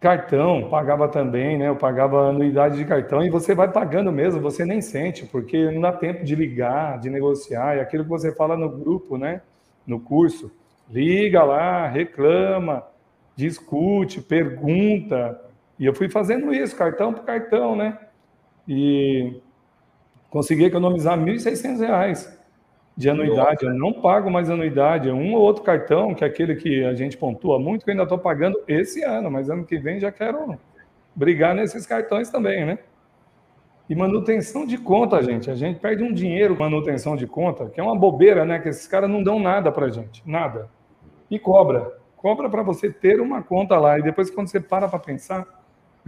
Cartão, 0.00 0.68
pagava 0.68 1.08
também, 1.08 1.58
né? 1.58 1.68
Eu 1.68 1.76
pagava 1.76 2.28
anuidade 2.28 2.76
de 2.76 2.84
cartão 2.84 3.24
e 3.24 3.30
você 3.30 3.52
vai 3.52 3.70
pagando 3.70 4.12
mesmo, 4.12 4.40
você 4.40 4.64
nem 4.64 4.80
sente, 4.80 5.26
porque 5.26 5.70
não 5.72 5.80
dá 5.80 5.92
tempo 5.92 6.24
de 6.24 6.36
ligar, 6.36 7.00
de 7.00 7.10
negociar, 7.10 7.76
é 7.76 7.80
aquilo 7.80 8.04
que 8.04 8.10
você 8.10 8.32
fala 8.32 8.56
no 8.56 8.68
grupo, 8.68 9.18
né? 9.18 9.42
No 9.84 9.98
curso. 9.98 10.52
Liga 10.88 11.42
lá, 11.42 11.88
reclama, 11.88 12.84
discute, 13.34 14.20
pergunta. 14.20 15.40
E 15.78 15.86
eu 15.86 15.94
fui 15.94 16.08
fazendo 16.08 16.52
isso, 16.52 16.76
cartão 16.76 17.12
por 17.12 17.24
cartão, 17.24 17.76
né? 17.76 17.98
E 18.66 19.40
consegui 20.28 20.64
economizar 20.64 21.18
R$ 21.18 21.24
1.600 21.24 22.38
de 22.96 23.08
anuidade. 23.08 23.64
Eu 23.64 23.74
não 23.74 23.92
pago 23.92 24.28
mais 24.28 24.50
anuidade. 24.50 25.08
É 25.08 25.12
um 25.12 25.34
ou 25.34 25.40
outro 25.40 25.62
cartão, 25.62 26.14
que 26.14 26.24
é 26.24 26.26
aquele 26.26 26.56
que 26.56 26.84
a 26.84 26.94
gente 26.94 27.16
pontua 27.16 27.58
muito, 27.58 27.84
que 27.84 27.90
eu 27.90 27.92
ainda 27.92 28.02
estou 28.02 28.18
pagando 28.18 28.60
esse 28.66 29.04
ano, 29.04 29.30
mas 29.30 29.48
ano 29.48 29.64
que 29.64 29.78
vem 29.78 30.00
já 30.00 30.10
quero 30.10 30.58
brigar 31.14 31.54
nesses 31.54 31.86
cartões 31.86 32.28
também, 32.28 32.64
né? 32.64 32.78
E 33.88 33.94
manutenção 33.94 34.66
de 34.66 34.76
conta, 34.76 35.22
gente. 35.22 35.48
A 35.50 35.54
gente 35.54 35.78
perde 35.78 36.02
um 36.02 36.12
dinheiro 36.12 36.56
com 36.56 36.64
manutenção 36.64 37.16
de 37.16 37.26
conta, 37.26 37.70
que 37.70 37.80
é 37.80 37.82
uma 37.82 37.96
bobeira, 37.96 38.44
né? 38.44 38.58
Que 38.58 38.68
esses 38.68 38.86
caras 38.86 39.08
não 39.08 39.22
dão 39.22 39.38
nada 39.38 39.72
pra 39.72 39.88
gente, 39.88 40.22
nada. 40.26 40.68
E 41.30 41.38
cobra. 41.38 41.96
Cobra 42.16 42.50
para 42.50 42.62
você 42.62 42.90
ter 42.90 43.20
uma 43.20 43.42
conta 43.42 43.78
lá. 43.78 43.98
E 43.98 44.02
depois, 44.02 44.28
quando 44.28 44.48
você 44.48 44.60
para 44.60 44.88
para 44.88 44.98
pensar, 44.98 45.46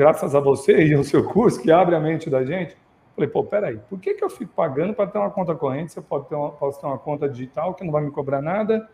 graças 0.00 0.34
a 0.34 0.40
você 0.40 0.82
e 0.86 0.94
ao 0.94 1.04
seu 1.04 1.22
curso, 1.22 1.60
que 1.60 1.70
abre 1.70 1.94
a 1.94 2.00
mente 2.00 2.30
da 2.30 2.42
gente, 2.42 2.74
Falei, 3.14 3.28
pô, 3.28 3.44
peraí, 3.44 3.78
por 3.90 4.00
que, 4.00 4.14
que 4.14 4.24
eu 4.24 4.30
fico 4.30 4.50
pagando 4.54 4.94
para 4.94 5.06
ter 5.06 5.18
uma 5.18 5.28
conta 5.28 5.54
corrente? 5.54 5.92
Você 5.92 6.00
pode 6.00 6.26
ter 6.26 6.34
uma, 6.34 6.50
posso 6.50 6.80
ter 6.80 6.86
uma 6.86 6.96
conta 6.96 7.28
digital 7.28 7.74
que 7.74 7.84
não 7.84 7.92
vai 7.92 8.02
me 8.02 8.10
cobrar 8.10 8.40
nada, 8.40 8.88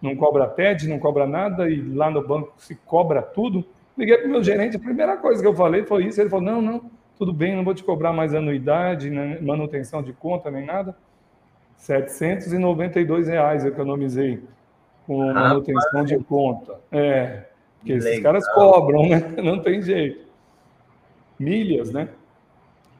não 0.00 0.16
cobra 0.16 0.46
TED, 0.46 0.88
não 0.88 0.98
cobra 0.98 1.26
nada, 1.26 1.68
e 1.68 1.82
lá 1.82 2.10
no 2.10 2.26
banco 2.26 2.54
se 2.56 2.74
cobra 2.74 3.20
tudo. 3.20 3.62
Liguei 3.98 4.16
para 4.16 4.28
o 4.28 4.30
meu 4.30 4.42
gerente, 4.42 4.76
a 4.76 4.80
primeira 4.80 5.18
coisa 5.18 5.42
que 5.42 5.46
eu 5.46 5.54
falei 5.54 5.84
foi 5.84 6.06
isso. 6.06 6.18
Ele 6.18 6.30
falou: 6.30 6.46
não, 6.46 6.62
não, 6.62 6.90
tudo 7.18 7.34
bem, 7.34 7.54
não 7.54 7.64
vou 7.64 7.74
te 7.74 7.84
cobrar 7.84 8.14
mais 8.14 8.34
anuidade, 8.34 9.10
manutenção 9.42 10.02
de 10.02 10.14
conta, 10.14 10.50
nem 10.50 10.64
nada. 10.64 10.96
792 11.76 13.28
reais 13.28 13.62
eu 13.62 13.72
economizei 13.72 14.42
com 15.06 15.18
manutenção 15.34 16.02
de 16.02 16.18
conta. 16.20 16.80
É, 16.90 17.42
porque 17.78 17.92
Legal. 17.92 18.08
esses 18.08 18.22
caras 18.22 18.54
cobram, 18.54 19.06
né? 19.06 19.20
Não 19.44 19.60
tem 19.60 19.82
jeito. 19.82 20.25
Milhas, 21.38 21.92
né? 21.92 22.08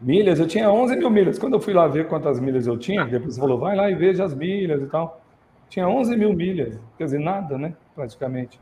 Milhas, 0.01 0.39
eu 0.39 0.47
tinha 0.47 0.71
11 0.71 0.97
mil 0.97 1.11
milhas. 1.11 1.39
Quando 1.39 1.55
eu 1.55 1.61
fui 1.61 1.73
lá 1.73 1.87
ver 1.87 2.07
quantas 2.07 2.39
milhas 2.39 2.67
eu 2.67 2.77
tinha, 2.77 3.05
depois 3.05 3.39
falou, 3.39 3.59
vai 3.59 3.75
lá 3.75 3.91
e 3.91 3.95
veja 3.95 4.25
as 4.25 4.35
milhas 4.35 4.83
e 4.83 4.87
tal. 4.87 5.21
Tinha 5.69 5.89
11 5.89 6.17
mil 6.17 6.33
milhas, 6.33 6.79
quer 6.97 7.05
dizer, 7.05 7.19
nada, 7.19 7.57
né? 7.57 7.75
Praticamente. 7.95 8.61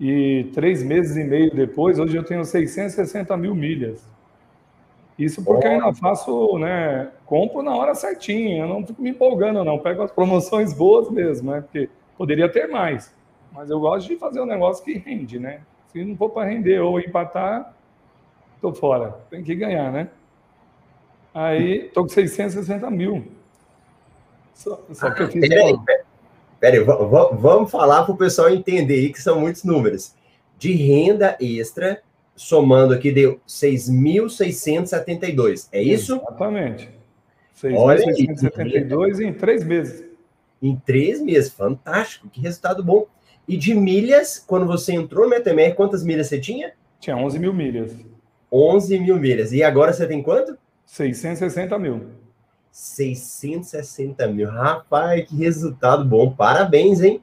E 0.00 0.48
três 0.54 0.82
meses 0.82 1.16
e 1.16 1.24
meio 1.24 1.52
depois, 1.52 1.98
hoje 1.98 2.16
eu 2.16 2.22
tenho 2.22 2.44
660 2.44 3.36
mil 3.36 3.54
milhas. 3.54 4.06
Isso 5.18 5.42
porque 5.42 5.66
eu 5.66 5.72
ainda 5.72 5.92
faço, 5.94 6.58
né? 6.58 7.08
Compro 7.26 7.60
na 7.60 7.74
hora 7.74 7.94
certinha, 7.94 8.62
eu 8.62 8.68
não 8.68 8.86
fico 8.86 9.02
me 9.02 9.10
empolgando, 9.10 9.64
não. 9.64 9.78
Pego 9.78 10.02
as 10.02 10.12
promoções 10.12 10.72
boas 10.72 11.10
mesmo, 11.10 11.50
né? 11.50 11.62
Porque 11.62 11.90
poderia 12.16 12.48
ter 12.48 12.68
mais. 12.68 13.12
Mas 13.52 13.68
eu 13.68 13.80
gosto 13.80 14.06
de 14.06 14.16
fazer 14.16 14.40
um 14.40 14.46
negócio 14.46 14.84
que 14.84 14.96
rende, 14.96 15.40
né? 15.40 15.62
Se 15.88 16.04
não 16.04 16.16
for 16.16 16.30
para 16.30 16.48
render 16.48 16.78
ou 16.78 17.00
empatar, 17.00 17.74
tô 18.60 18.72
fora. 18.72 19.16
Tem 19.30 19.42
que 19.42 19.54
ganhar, 19.54 19.90
né? 19.92 20.08
Aí 21.32 21.86
estou 21.86 22.02
com 22.04 22.10
660 22.10 22.90
mil. 22.90 23.24
Só, 24.54 24.84
só 24.92 25.10
que 25.10 25.22
eu 25.22 25.30
fiz. 25.30 25.48
Peraí, 25.48 25.74
peraí, 26.58 26.80
vamos 26.80 27.70
falar 27.70 28.02
para 28.04 28.12
o 28.12 28.16
pessoal 28.16 28.50
entender 28.50 28.94
aí 28.94 29.12
que 29.12 29.22
são 29.22 29.40
muitos 29.40 29.64
números. 29.64 30.14
De 30.58 30.72
renda 30.72 31.36
extra, 31.40 32.02
somando 32.34 32.92
aqui, 32.92 33.12
deu 33.12 33.40
6.672. 33.46 35.68
É 35.70 35.80
isso? 35.80 36.16
Exatamente. 36.16 36.90
6.672 37.62 39.20
em 39.20 39.32
três 39.32 39.64
meses. 39.64 40.04
Em 40.60 40.74
três 40.74 41.22
meses, 41.22 41.52
fantástico, 41.52 42.28
que 42.28 42.40
resultado 42.40 42.82
bom. 42.82 43.06
E 43.46 43.56
de 43.56 43.72
milhas, 43.74 44.42
quando 44.44 44.66
você 44.66 44.92
entrou 44.92 45.22
no 45.24 45.30
MetaMR, 45.30 45.74
quantas 45.74 46.02
milhas 46.02 46.26
você 46.26 46.40
tinha? 46.40 46.72
Tinha 46.98 47.16
11 47.16 47.38
mil 47.38 47.54
milhas. 47.54 47.96
11 48.50 48.98
mil 48.98 49.16
milhas. 49.18 49.52
E 49.52 49.62
agora 49.62 49.92
você 49.92 50.06
tem 50.06 50.22
quanto? 50.22 50.56
660 50.84 51.78
mil. 51.78 52.06
660 52.70 54.26
mil. 54.28 54.48
Rapaz, 54.48 55.28
que 55.28 55.36
resultado 55.36 56.04
bom. 56.04 56.30
Parabéns, 56.30 57.02
hein? 57.02 57.20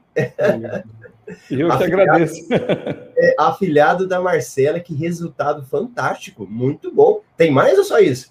Eu 1.50 1.76
que 1.76 1.84
agradeço. 1.84 2.46
É, 3.18 3.34
afilhado 3.38 4.06
da 4.06 4.20
Marcela, 4.20 4.78
que 4.78 4.94
resultado 4.94 5.64
fantástico. 5.64 6.46
Muito 6.46 6.94
bom. 6.94 7.22
Tem 7.34 7.50
mais 7.50 7.78
ou 7.78 7.84
só 7.84 7.98
isso? 7.98 8.30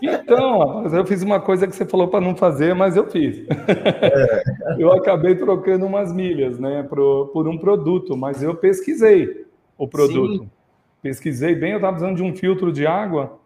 Então, 0.00 0.86
eu 0.86 1.04
fiz 1.04 1.22
uma 1.22 1.38
coisa 1.38 1.66
que 1.66 1.76
você 1.76 1.84
falou 1.84 2.08
para 2.08 2.24
não 2.24 2.34
fazer, 2.34 2.74
mas 2.74 2.96
eu 2.96 3.06
fiz. 3.10 3.46
É. 3.48 4.42
Eu 4.80 4.92
acabei 4.92 5.34
trocando 5.34 5.84
umas 5.84 6.12
milhas, 6.12 6.58
né, 6.58 6.84
por, 6.84 7.28
por 7.28 7.48
um 7.48 7.58
produto, 7.58 8.16
mas 8.16 8.42
eu 8.42 8.54
pesquisei 8.54 9.44
o 9.76 9.88
produto. 9.88 10.44
Sim. 10.44 10.50
Pesquisei 11.02 11.54
bem, 11.54 11.72
eu 11.72 11.76
estava 11.76 11.94
precisando 11.94 12.16
de 12.16 12.22
um 12.22 12.34
filtro 12.34 12.72
de 12.72 12.86
água 12.86 13.38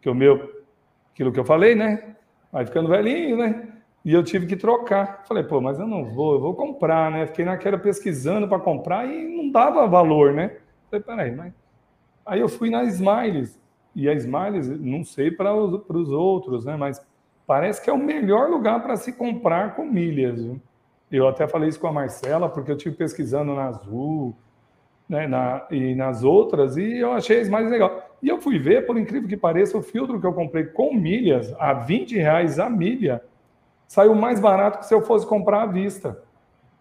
que 0.00 0.08
o 0.08 0.14
meu, 0.14 0.64
aquilo 1.12 1.32
que 1.32 1.40
eu 1.40 1.44
falei, 1.44 1.74
né? 1.74 2.16
Vai 2.52 2.66
ficando 2.66 2.88
velhinho, 2.88 3.36
né? 3.36 3.68
E 4.04 4.12
eu 4.12 4.24
tive 4.24 4.46
que 4.46 4.56
trocar. 4.56 5.24
Falei, 5.26 5.44
pô, 5.44 5.60
mas 5.60 5.78
eu 5.78 5.86
não 5.86 6.04
vou, 6.04 6.34
eu 6.34 6.40
vou 6.40 6.54
comprar, 6.54 7.10
né? 7.10 7.26
Fiquei 7.26 7.44
naquela 7.44 7.78
pesquisando 7.78 8.48
para 8.48 8.58
comprar 8.58 9.06
e 9.06 9.36
não 9.36 9.50
dava 9.50 9.86
valor, 9.86 10.32
né? 10.32 10.56
Falei, 10.90 11.04
peraí, 11.04 11.36
mas. 11.36 11.52
Aí 12.24 12.40
eu 12.40 12.48
fui 12.48 12.70
na 12.70 12.84
Smiles. 12.84 13.58
E 13.94 14.08
a 14.08 14.14
Smiles, 14.14 14.68
não 14.80 15.04
sei 15.04 15.30
para 15.30 15.54
os, 15.54 16.10
outros, 16.10 16.64
né? 16.64 16.76
Mas 16.76 17.04
parece 17.46 17.82
que 17.82 17.90
é 17.90 17.92
o 17.92 17.98
melhor 17.98 18.48
lugar 18.48 18.82
para 18.82 18.96
se 18.96 19.12
comprar 19.12 19.74
com 19.74 19.84
milhas. 19.84 20.40
Viu? 20.40 20.60
Eu 21.10 21.26
até 21.26 21.46
falei 21.48 21.68
isso 21.68 21.80
com 21.80 21.88
a 21.88 21.92
Marcela, 21.92 22.48
porque 22.48 22.70
eu 22.70 22.76
tive 22.76 22.94
pesquisando 22.94 23.54
na 23.54 23.64
Azul, 23.64 24.34
né, 25.10 25.26
na, 25.26 25.66
e 25.72 25.92
nas 25.96 26.22
outras, 26.22 26.76
e 26.76 26.98
eu 26.98 27.12
achei 27.12 27.44
mais 27.50 27.68
legal. 27.68 28.16
E 28.22 28.28
eu 28.28 28.40
fui 28.40 28.60
ver, 28.60 28.86
por 28.86 28.96
incrível 28.96 29.28
que 29.28 29.36
pareça, 29.36 29.76
o 29.76 29.82
filtro 29.82 30.20
que 30.20 30.26
eu 30.26 30.32
comprei 30.32 30.66
com 30.66 30.94
milhas, 30.94 31.52
a 31.58 31.72
20 31.72 32.16
reais 32.16 32.60
a 32.60 32.70
milha, 32.70 33.20
saiu 33.88 34.14
mais 34.14 34.38
barato 34.38 34.78
que 34.78 34.86
se 34.86 34.94
eu 34.94 35.02
fosse 35.02 35.26
comprar 35.26 35.62
à 35.62 35.66
vista. 35.66 36.22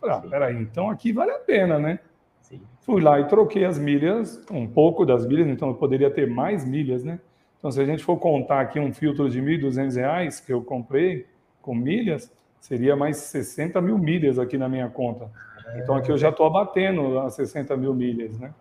Ah, 0.04 0.22
peraí, 0.22 0.62
então 0.62 0.92
aqui 0.92 1.12
vale 1.12 1.32
a 1.32 1.40
pena, 1.40 1.80
né? 1.80 2.00
Sim. 2.40 2.62
Fui 2.82 3.02
lá 3.02 3.20
e 3.20 3.28
troquei 3.28 3.66
as 3.66 3.80
milhas, 3.80 4.46
um 4.52 4.68
pouco 4.68 5.08
das 5.08 5.26
milhas, 5.26 5.48
então 5.48 5.70
eu 5.70 5.74
poderia 5.74 6.12
ter 6.12 6.30
mais 6.30 6.64
milhas, 6.64 7.04
né? 7.04 7.20
Então, 7.58 7.72
se 7.72 7.82
a 7.82 7.86
gente 7.86 8.04
for 8.04 8.18
contar 8.18 8.62
aqui 8.62 8.80
um 8.80 8.94
filtro 8.94 9.28
de 9.28 9.42
R$ 9.42 9.58
1.200 9.58 10.46
que 10.46 10.54
eu 10.54 10.62
comprei 10.62 11.26
com 11.64 11.74
milhas, 11.74 12.32
seria 12.60 12.96
mais 12.96 13.18
60 13.18 13.82
mil 13.82 13.98
milhas 13.98 14.38
aqui 14.38 14.56
na 14.56 14.70
minha 14.70 14.88
conta. 14.88 15.32
Então 15.78 15.96
aqui 15.96 16.12
eu 16.12 16.18
já 16.18 16.30
estou 16.30 16.46
abatendo 16.46 17.20
as 17.20 17.36
60 17.36 17.76
mil 17.78 17.94
milhas, 17.94 18.38
né? 18.40 18.54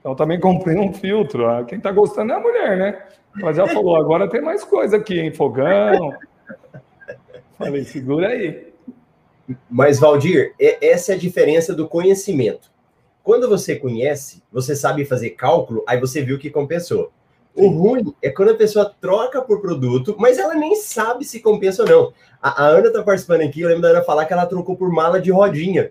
Então 0.00 0.14
também 0.14 0.40
comprei 0.40 0.76
um 0.76 0.92
filtro. 0.92 1.46
Ah, 1.46 1.64
quem 1.64 1.78
está 1.78 1.92
gostando 1.92 2.32
é 2.32 2.36
a 2.36 2.40
mulher, 2.40 2.76
né? 2.76 3.02
Mas 3.34 3.56
já 3.56 3.66
falou, 3.66 3.96
agora 3.96 4.28
tem 4.28 4.40
mais 4.40 4.64
coisa 4.64 4.96
aqui, 4.96 5.20
hein? 5.20 5.32
Fogão. 5.32 6.14
Falei, 7.56 7.84
segura 7.84 8.28
aí. 8.28 8.72
Mas, 9.68 9.98
Valdir, 9.98 10.54
essa 10.80 11.12
é 11.12 11.14
a 11.14 11.18
diferença 11.18 11.74
do 11.74 11.88
conhecimento. 11.88 12.70
Quando 13.22 13.48
você 13.48 13.76
conhece, 13.76 14.42
você 14.50 14.74
sabe 14.74 15.04
fazer 15.04 15.30
cálculo, 15.30 15.84
aí 15.86 16.00
você 16.00 16.22
viu 16.22 16.38
que 16.38 16.50
compensou. 16.50 17.12
O 17.54 17.68
ruim 17.68 18.14
é 18.22 18.30
quando 18.30 18.52
a 18.52 18.56
pessoa 18.56 18.94
troca 19.00 19.42
por 19.42 19.60
produto, 19.60 20.16
mas 20.18 20.38
ela 20.38 20.54
nem 20.54 20.76
sabe 20.76 21.24
se 21.24 21.40
compensa 21.40 21.82
ou 21.82 21.88
não. 21.88 22.12
A, 22.40 22.64
a 22.64 22.66
Ana 22.68 22.86
está 22.88 23.02
participando 23.02 23.42
aqui, 23.42 23.60
eu 23.60 23.68
lembro 23.68 23.82
da 23.82 23.88
Ana 23.88 24.02
falar 24.02 24.24
que 24.24 24.32
ela 24.32 24.46
trocou 24.46 24.76
por 24.76 24.90
mala 24.90 25.20
de 25.20 25.30
rodinha. 25.30 25.90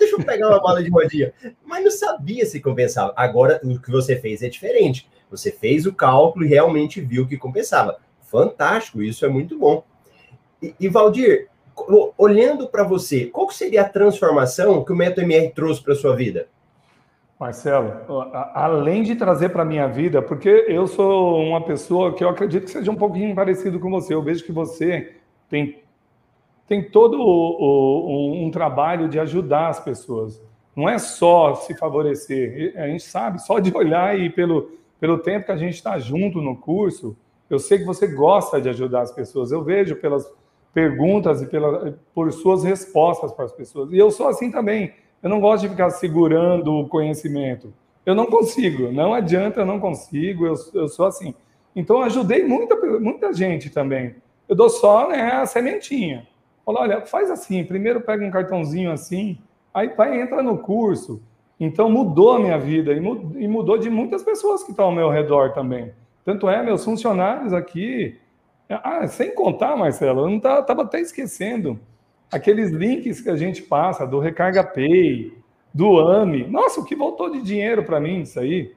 Deixa 0.00 0.16
eu 0.16 0.24
pegar 0.24 0.48
uma 0.48 0.60
bala 0.60 0.82
de 0.82 0.90
rodinha. 0.90 1.32
Mas 1.64 1.84
não 1.84 1.90
sabia 1.90 2.44
se 2.46 2.58
compensava. 2.58 3.12
Agora, 3.14 3.60
o 3.62 3.78
que 3.78 3.90
você 3.90 4.16
fez 4.16 4.42
é 4.42 4.48
diferente. 4.48 5.08
Você 5.30 5.52
fez 5.52 5.86
o 5.86 5.92
cálculo 5.92 6.44
e 6.44 6.48
realmente 6.48 7.00
viu 7.00 7.28
que 7.28 7.36
compensava. 7.36 7.98
Fantástico, 8.22 9.02
isso 9.02 9.24
é 9.24 9.28
muito 9.28 9.58
bom. 9.58 9.84
E, 10.62 10.74
e 10.80 10.88
Valdir, 10.88 11.48
olhando 12.16 12.66
para 12.66 12.82
você, 12.82 13.26
qual 13.26 13.50
seria 13.50 13.82
a 13.82 13.88
transformação 13.88 14.84
que 14.84 14.92
o 14.92 14.96
MetaMR 14.96 15.52
trouxe 15.54 15.82
para 15.82 15.94
sua 15.94 16.16
vida? 16.16 16.48
Marcelo, 17.38 17.92
além 18.54 19.02
de 19.02 19.16
trazer 19.16 19.48
para 19.48 19.62
a 19.62 19.64
minha 19.64 19.86
vida, 19.86 20.20
porque 20.20 20.66
eu 20.68 20.86
sou 20.86 21.42
uma 21.42 21.64
pessoa 21.64 22.14
que 22.14 22.22
eu 22.22 22.28
acredito 22.28 22.64
que 22.64 22.70
seja 22.70 22.90
um 22.90 22.96
pouquinho 22.96 23.34
parecido 23.34 23.80
com 23.80 23.90
você, 23.90 24.12
eu 24.12 24.22
vejo 24.22 24.44
que 24.44 24.52
você 24.52 25.14
tem 25.48 25.82
tem 26.70 26.82
todo 26.82 27.20
o, 27.20 27.26
o, 27.26 28.46
um 28.46 28.50
trabalho 28.50 29.08
de 29.10 29.18
ajudar 29.18 29.68
as 29.68 29.80
pessoas. 29.80 30.40
Não 30.74 30.88
é 30.88 30.98
só 30.98 31.56
se 31.56 31.74
favorecer. 31.76 32.72
A 32.76 32.86
gente 32.86 33.02
sabe, 33.02 33.42
só 33.42 33.58
de 33.58 33.76
olhar 33.76 34.16
e 34.16 34.30
pelo 34.30 34.70
pelo 35.00 35.18
tempo 35.18 35.46
que 35.46 35.52
a 35.52 35.56
gente 35.56 35.74
está 35.74 35.98
junto 35.98 36.42
no 36.42 36.54
curso, 36.54 37.16
eu 37.48 37.58
sei 37.58 37.78
que 37.78 37.84
você 37.84 38.06
gosta 38.06 38.60
de 38.60 38.68
ajudar 38.68 39.00
as 39.00 39.10
pessoas. 39.10 39.50
Eu 39.50 39.64
vejo 39.64 39.96
pelas 39.96 40.30
perguntas 40.74 41.40
e 41.40 41.46
pela, 41.46 41.98
por 42.14 42.30
suas 42.32 42.62
respostas 42.62 43.32
para 43.32 43.46
as 43.46 43.52
pessoas. 43.52 43.90
E 43.90 43.98
eu 43.98 44.10
sou 44.10 44.28
assim 44.28 44.50
também. 44.50 44.92
Eu 45.22 45.30
não 45.30 45.40
gosto 45.40 45.62
de 45.62 45.70
ficar 45.70 45.90
segurando 45.90 46.72
o 46.72 46.86
conhecimento. 46.86 47.72
Eu 48.04 48.14
não 48.14 48.26
consigo, 48.26 48.92
não 48.92 49.12
adianta, 49.14 49.60
eu 49.60 49.66
não 49.66 49.80
consigo, 49.80 50.46
eu, 50.46 50.54
eu 50.74 50.88
sou 50.88 51.06
assim. 51.06 51.34
Então, 51.74 52.02
ajudei 52.02 52.44
muita, 52.44 52.76
muita 52.98 53.32
gente 53.32 53.70
também. 53.70 54.16
Eu 54.48 54.56
dou 54.56 54.68
só 54.68 55.08
né, 55.08 55.32
a 55.32 55.46
sementinha. 55.46 56.26
Falo, 56.70 56.82
olha, 56.82 57.00
faz 57.00 57.28
assim, 57.32 57.64
primeiro 57.64 58.00
pega 58.00 58.24
um 58.24 58.30
cartãozinho 58.30 58.92
assim, 58.92 59.36
aí 59.74 59.88
vai, 59.88 60.20
entra 60.20 60.40
no 60.40 60.56
curso. 60.58 61.20
Então, 61.58 61.90
mudou 61.90 62.34
a 62.34 62.38
minha 62.38 62.56
vida 62.58 62.92
e 62.92 63.48
mudou 63.48 63.76
de 63.76 63.90
muitas 63.90 64.22
pessoas 64.22 64.62
que 64.62 64.70
estão 64.70 64.86
ao 64.86 64.92
meu 64.92 65.10
redor 65.10 65.52
também. 65.52 65.92
Tanto 66.24 66.48
é, 66.48 66.62
meus 66.62 66.84
funcionários 66.84 67.52
aqui, 67.52 68.16
ah, 68.68 69.04
sem 69.08 69.34
contar, 69.34 69.76
Marcelo, 69.76 70.20
eu 70.20 70.28
não 70.28 70.36
estava 70.36 70.62
tá, 70.62 70.80
até 70.80 71.00
esquecendo 71.00 71.78
aqueles 72.30 72.70
links 72.70 73.20
que 73.20 73.28
a 73.28 73.36
gente 73.36 73.62
passa 73.62 74.06
do 74.06 74.20
Recarga 74.20 74.62
Pay, 74.62 75.36
do 75.74 75.98
AMI. 75.98 76.46
Nossa, 76.46 76.80
o 76.80 76.84
que 76.84 76.94
voltou 76.94 77.30
de 77.30 77.42
dinheiro 77.42 77.82
para 77.82 77.98
mim 77.98 78.20
isso 78.20 78.38
aí? 78.38 78.72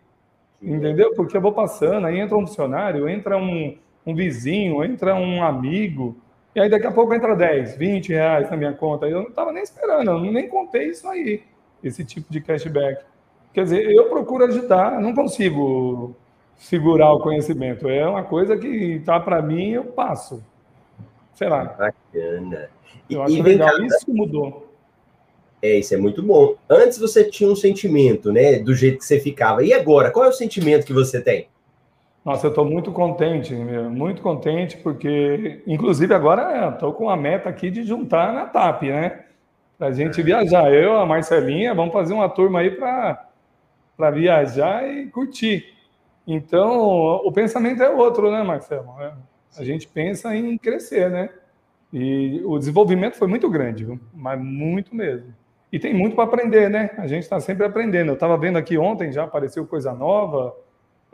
Entendeu? 0.59 1.13
Porque 1.13 1.37
eu 1.37 1.41
vou 1.41 1.51
passando, 1.51 2.07
aí 2.07 2.19
entra 2.19 2.35
um 2.35 2.47
funcionário, 2.47 3.07
entra 3.07 3.37
um, 3.37 3.77
um 4.03 4.15
vizinho, 4.15 4.83
entra 4.83 5.13
um 5.13 5.43
amigo, 5.43 6.17
e 6.55 6.59
aí 6.59 6.69
daqui 6.69 6.85
a 6.85 6.91
pouco 6.91 7.13
entra 7.13 7.35
10, 7.35 7.77
20 7.77 8.09
reais 8.09 8.49
na 8.49 8.57
minha 8.57 8.73
conta. 8.73 9.07
Eu 9.07 9.21
não 9.21 9.29
estava 9.29 9.51
nem 9.51 9.63
esperando, 9.63 10.11
eu 10.11 10.19
nem 10.31 10.47
contei 10.47 10.89
isso 10.89 11.07
aí, 11.07 11.41
esse 11.83 12.03
tipo 12.05 12.31
de 12.31 12.41
cashback. 12.41 13.03
Quer 13.53 13.63
dizer, 13.63 13.91
eu 13.91 14.09
procuro 14.09 14.45
ajudar, 14.45 14.99
não 14.99 15.13
consigo 15.13 16.15
segurar 16.55 17.13
o 17.13 17.19
conhecimento. 17.19 17.89
É 17.89 18.07
uma 18.07 18.23
coisa 18.23 18.57
que 18.57 18.67
está 18.67 19.19
para 19.19 19.41
mim, 19.41 19.71
eu 19.71 19.85
passo. 19.85 20.43
Sei 21.35 21.47
lá. 21.47 21.65
Bacana. 21.65 22.69
Eu 23.09 23.21
acho 23.21 23.35
e 23.35 23.41
legal, 23.41 23.75
cá, 23.75 23.85
isso 23.85 24.13
mudou. 24.13 24.67
É, 25.61 25.77
isso 25.77 25.93
é 25.93 25.97
muito 25.97 26.21
bom. 26.21 26.55
Antes 26.69 26.97
você 26.97 27.23
tinha 27.23 27.49
um 27.49 27.55
sentimento, 27.55 28.31
né, 28.31 28.59
do 28.59 28.75
jeito 28.75 28.97
que 28.97 29.05
você 29.05 29.19
ficava. 29.19 29.63
E 29.63 29.73
agora, 29.73 30.11
qual 30.11 30.25
é 30.25 30.29
o 30.29 30.33
sentimento 30.33 30.85
que 30.85 30.93
você 30.93 31.21
tem? 31.21 31.47
Nossa, 32.23 32.47
eu 32.47 32.49
estou 32.49 32.63
muito 32.63 32.91
contente, 32.91 33.53
muito 33.53 34.21
contente, 34.21 34.77
porque, 34.77 35.61
inclusive, 35.67 36.13
agora 36.13 36.69
estou 36.69 36.93
com 36.93 37.09
a 37.09 37.17
meta 37.17 37.49
aqui 37.49 37.69
de 37.69 37.83
juntar 37.83 38.31
na 38.31 38.45
TAP, 38.45 38.83
né? 38.83 39.25
Para 39.77 39.87
a 39.87 39.91
gente 39.91 40.21
viajar. 40.21 40.73
Eu, 40.73 40.97
a 40.97 41.05
Marcelinha, 41.05 41.73
vamos 41.73 41.91
fazer 41.91 42.13
uma 42.13 42.29
turma 42.29 42.59
aí 42.59 42.71
para 42.71 44.11
viajar 44.11 44.87
e 44.87 45.07
curtir. 45.07 45.73
Então, 46.25 47.17
o 47.25 47.31
pensamento 47.33 47.83
é 47.83 47.89
outro, 47.89 48.31
né, 48.31 48.41
Marcelo? 48.41 48.95
É, 49.01 49.11
a 49.57 49.63
gente 49.65 49.85
pensa 49.85 50.33
em 50.33 50.57
crescer, 50.57 51.09
né? 51.09 51.29
E 51.91 52.41
o 52.45 52.57
desenvolvimento 52.57 53.17
foi 53.17 53.27
muito 53.27 53.49
grande, 53.49 53.83
viu? 53.83 53.99
mas 54.13 54.39
muito 54.41 54.95
mesmo. 54.95 55.33
E 55.71 55.77
tem 55.77 55.93
muito 55.93 56.15
para 56.15 56.23
aprender, 56.23 56.69
né? 56.69 56.91
A 56.97 57.05
gente 57.05 57.23
está 57.23 57.39
sempre 57.39 57.65
aprendendo. 57.65 58.09
Eu 58.09 58.13
estava 58.13 58.37
vendo 58.37 58.57
aqui 58.57 58.77
ontem, 58.77 59.11
já 59.11 59.25
apareceu 59.25 59.67
coisa 59.67 59.91
nova. 59.93 60.55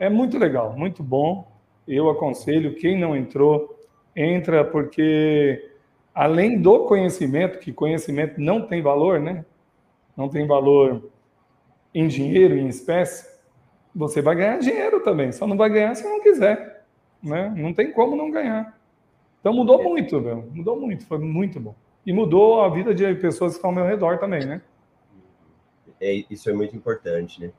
É 0.00 0.08
muito 0.08 0.38
legal, 0.38 0.72
muito 0.72 1.02
bom. 1.02 1.46
Eu 1.86 2.08
aconselho 2.08 2.74
quem 2.74 2.98
não 2.98 3.14
entrou, 3.14 3.78
entra, 4.16 4.64
porque 4.64 5.72
além 6.14 6.58
do 6.58 6.86
conhecimento, 6.86 7.58
que 7.58 7.70
conhecimento 7.70 8.40
não 8.40 8.66
tem 8.66 8.80
valor, 8.80 9.20
né? 9.20 9.44
Não 10.16 10.26
tem 10.26 10.46
valor 10.46 11.10
em 11.94 12.08
dinheiro, 12.08 12.56
em 12.56 12.66
espécie, 12.66 13.28
você 13.94 14.22
vai 14.22 14.36
ganhar 14.36 14.58
dinheiro 14.58 15.00
também, 15.00 15.32
só 15.32 15.46
não 15.46 15.56
vai 15.56 15.68
ganhar 15.68 15.94
se 15.94 16.04
não 16.04 16.22
quiser, 16.22 16.86
né? 17.22 17.52
Não 17.54 17.74
tem 17.74 17.92
como 17.92 18.16
não 18.16 18.30
ganhar. 18.30 18.80
Então 19.40 19.52
mudou 19.52 19.82
muito, 19.82 20.18
meu, 20.18 20.48
mudou 20.50 20.80
muito, 20.80 21.06
foi 21.06 21.18
muito 21.18 21.60
bom. 21.60 21.74
E 22.06 22.12
mudou 22.12 22.62
a 22.62 22.70
vida 22.70 22.94
de 22.94 23.14
pessoas 23.16 23.52
que 23.52 23.58
estão 23.58 23.68
ao 23.68 23.76
meu 23.76 23.84
redor 23.84 24.18
também, 24.18 24.46
né? 24.46 24.62
É, 26.00 26.24
isso 26.30 26.48
é 26.48 26.54
muito 26.54 26.74
importante, 26.74 27.38
né? 27.38 27.52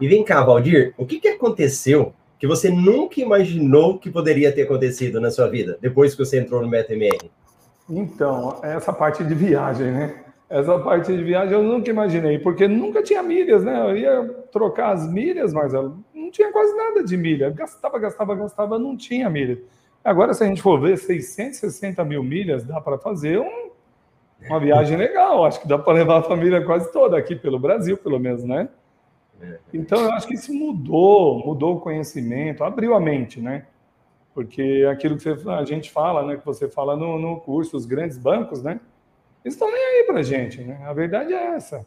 E 0.00 0.08
vem 0.08 0.24
cá, 0.24 0.42
Valdir, 0.42 0.94
o 0.96 1.06
que, 1.06 1.18
que 1.18 1.28
aconteceu 1.28 2.12
que 2.38 2.46
você 2.46 2.68
nunca 2.68 3.20
imaginou 3.20 3.98
que 3.98 4.10
poderia 4.10 4.52
ter 4.52 4.62
acontecido 4.62 5.20
na 5.20 5.30
sua 5.30 5.48
vida, 5.48 5.78
depois 5.80 6.14
que 6.14 6.24
você 6.24 6.38
entrou 6.38 6.60
no 6.60 6.68
BTMR? 6.68 7.30
Então, 7.88 8.60
essa 8.62 8.92
parte 8.92 9.24
de 9.24 9.34
viagem, 9.34 9.90
né? 9.90 10.14
Essa 10.48 10.78
parte 10.78 11.16
de 11.16 11.24
viagem 11.24 11.54
eu 11.54 11.62
nunca 11.62 11.90
imaginei, 11.90 12.38
porque 12.38 12.68
nunca 12.68 13.02
tinha 13.02 13.22
milhas, 13.22 13.64
né? 13.64 13.90
Eu 13.90 13.96
ia 13.96 14.24
trocar 14.52 14.92
as 14.92 15.10
milhas, 15.10 15.52
mas 15.52 15.72
não 15.72 16.30
tinha 16.30 16.52
quase 16.52 16.76
nada 16.76 17.02
de 17.02 17.16
milha. 17.16 17.50
Gastava, 17.50 17.98
gastava, 17.98 18.34
gastava, 18.34 18.78
não 18.78 18.96
tinha 18.96 19.30
milha. 19.30 19.58
Agora, 20.04 20.34
se 20.34 20.44
a 20.44 20.46
gente 20.46 20.62
for 20.62 20.80
ver 20.80 20.98
660 20.98 22.04
mil 22.04 22.22
milhas, 22.22 22.64
dá 22.64 22.80
para 22.80 22.96
fazer 22.96 23.40
um, 23.40 23.70
uma 24.46 24.60
viagem 24.60 24.96
legal. 24.96 25.44
Acho 25.44 25.60
que 25.60 25.66
dá 25.66 25.78
para 25.78 25.94
levar 25.94 26.18
a 26.18 26.22
família 26.22 26.64
quase 26.64 26.92
toda 26.92 27.16
aqui 27.16 27.34
pelo 27.34 27.58
Brasil, 27.58 27.96
pelo 27.96 28.20
menos, 28.20 28.44
né? 28.44 28.68
Então, 29.72 30.00
eu 30.02 30.12
acho 30.12 30.26
que 30.26 30.34
isso 30.34 30.52
mudou, 30.52 31.44
mudou 31.44 31.76
o 31.76 31.80
conhecimento, 31.80 32.64
abriu 32.64 32.94
a 32.94 33.00
mente, 33.00 33.40
né? 33.40 33.66
Porque 34.34 34.86
aquilo 34.90 35.16
que 35.16 35.22
você, 35.22 35.48
a 35.48 35.64
gente 35.64 35.90
fala, 35.90 36.24
né? 36.24 36.36
Que 36.36 36.44
você 36.44 36.68
fala 36.68 36.96
no, 36.96 37.18
no 37.18 37.40
curso, 37.40 37.76
os 37.76 37.86
grandes 37.86 38.18
bancos, 38.18 38.62
né? 38.62 38.80
Eles 39.44 39.54
estão 39.54 39.70
nem 39.70 39.82
aí 39.82 40.04
para 40.04 40.20
a 40.20 40.22
gente, 40.22 40.60
né? 40.62 40.80
A 40.84 40.92
verdade 40.92 41.32
é 41.32 41.54
essa. 41.54 41.86